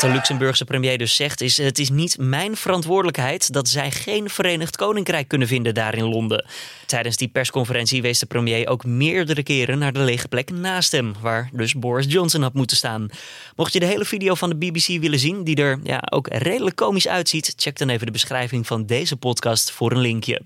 Wat 0.00 0.10
de 0.10 0.16
Luxemburgse 0.16 0.64
premier 0.64 0.98
dus 0.98 1.14
zegt 1.14 1.40
is: 1.40 1.56
het 1.56 1.78
is 1.78 1.90
niet 1.90 2.18
mijn 2.18 2.56
verantwoordelijkheid 2.56 3.52
dat 3.52 3.68
zij 3.68 3.90
geen 3.90 4.30
Verenigd 4.30 4.76
Koninkrijk 4.76 5.28
kunnen 5.28 5.48
vinden 5.48 5.74
daar 5.74 5.94
in 5.94 6.04
Londen. 6.04 6.46
Tijdens 6.86 7.16
die 7.16 7.28
persconferentie 7.28 8.02
wees 8.02 8.18
de 8.18 8.26
premier 8.26 8.68
ook 8.68 8.84
meerdere 8.84 9.42
keren 9.42 9.78
naar 9.78 9.92
de 9.92 9.98
lege 9.98 10.28
plek 10.28 10.50
naast 10.50 10.92
hem, 10.92 11.14
waar 11.20 11.50
dus 11.52 11.74
Boris 11.74 12.06
Johnson 12.08 12.42
had 12.42 12.54
moeten 12.54 12.76
staan. 12.76 13.08
Mocht 13.56 13.72
je 13.72 13.80
de 13.80 13.86
hele 13.86 14.04
video 14.04 14.34
van 14.34 14.48
de 14.48 14.56
BBC 14.56 14.86
willen 15.00 15.18
zien, 15.18 15.44
die 15.44 15.56
er 15.56 15.80
ja, 15.82 16.02
ook 16.10 16.28
redelijk 16.28 16.76
komisch 16.76 17.08
uitziet, 17.08 17.54
check 17.56 17.78
dan 17.78 17.88
even 17.88 18.06
de 18.06 18.12
beschrijving 18.12 18.66
van 18.66 18.86
deze 18.86 19.16
podcast 19.16 19.70
voor 19.70 19.92
een 19.92 20.00
linkje. 20.00 20.42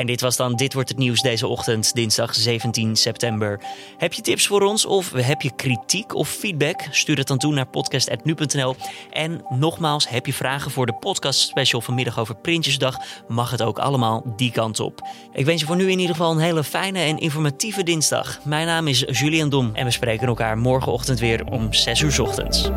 En 0.00 0.06
dit 0.06 0.20
was 0.20 0.36
dan 0.36 0.56
Dit 0.56 0.74
wordt 0.74 0.88
het 0.88 0.98
nieuws 0.98 1.22
deze 1.22 1.46
ochtend, 1.46 1.94
dinsdag 1.94 2.34
17 2.34 2.96
september. 2.96 3.60
Heb 3.96 4.12
je 4.12 4.22
tips 4.22 4.46
voor 4.46 4.62
ons 4.62 4.86
of 4.86 5.12
heb 5.12 5.42
je 5.42 5.50
kritiek 5.56 6.14
of 6.14 6.28
feedback? 6.28 6.80
Stuur 6.90 7.16
het 7.16 7.26
dan 7.26 7.38
toe 7.38 7.52
naar 7.52 7.66
podcast.nu.nl. 7.66 8.76
En 9.10 9.44
nogmaals, 9.48 10.08
heb 10.08 10.26
je 10.26 10.32
vragen 10.32 10.70
voor 10.70 10.86
de 10.86 10.92
podcast 10.92 11.40
special 11.40 11.80
vanmiddag 11.80 12.18
over 12.18 12.34
Prinsjesdag? 12.34 12.96
Mag 13.28 13.50
het 13.50 13.62
ook 13.62 13.78
allemaal 13.78 14.22
die 14.36 14.52
kant 14.52 14.80
op. 14.80 15.00
Ik 15.32 15.44
wens 15.44 15.60
je 15.60 15.66
voor 15.66 15.76
nu 15.76 15.90
in 15.90 15.98
ieder 15.98 16.16
geval 16.16 16.32
een 16.32 16.38
hele 16.38 16.64
fijne 16.64 16.98
en 16.98 17.18
informatieve 17.18 17.82
dinsdag. 17.82 18.40
Mijn 18.44 18.66
naam 18.66 18.86
is 18.86 19.04
Julian 19.06 19.48
Dom 19.48 19.70
en 19.74 19.84
we 19.84 19.90
spreken 19.90 20.26
elkaar 20.26 20.58
morgenochtend 20.58 21.18
weer 21.18 21.44
om 21.44 21.72
6 21.72 22.00
uur 22.00 22.22
ochtends. 22.22 22.70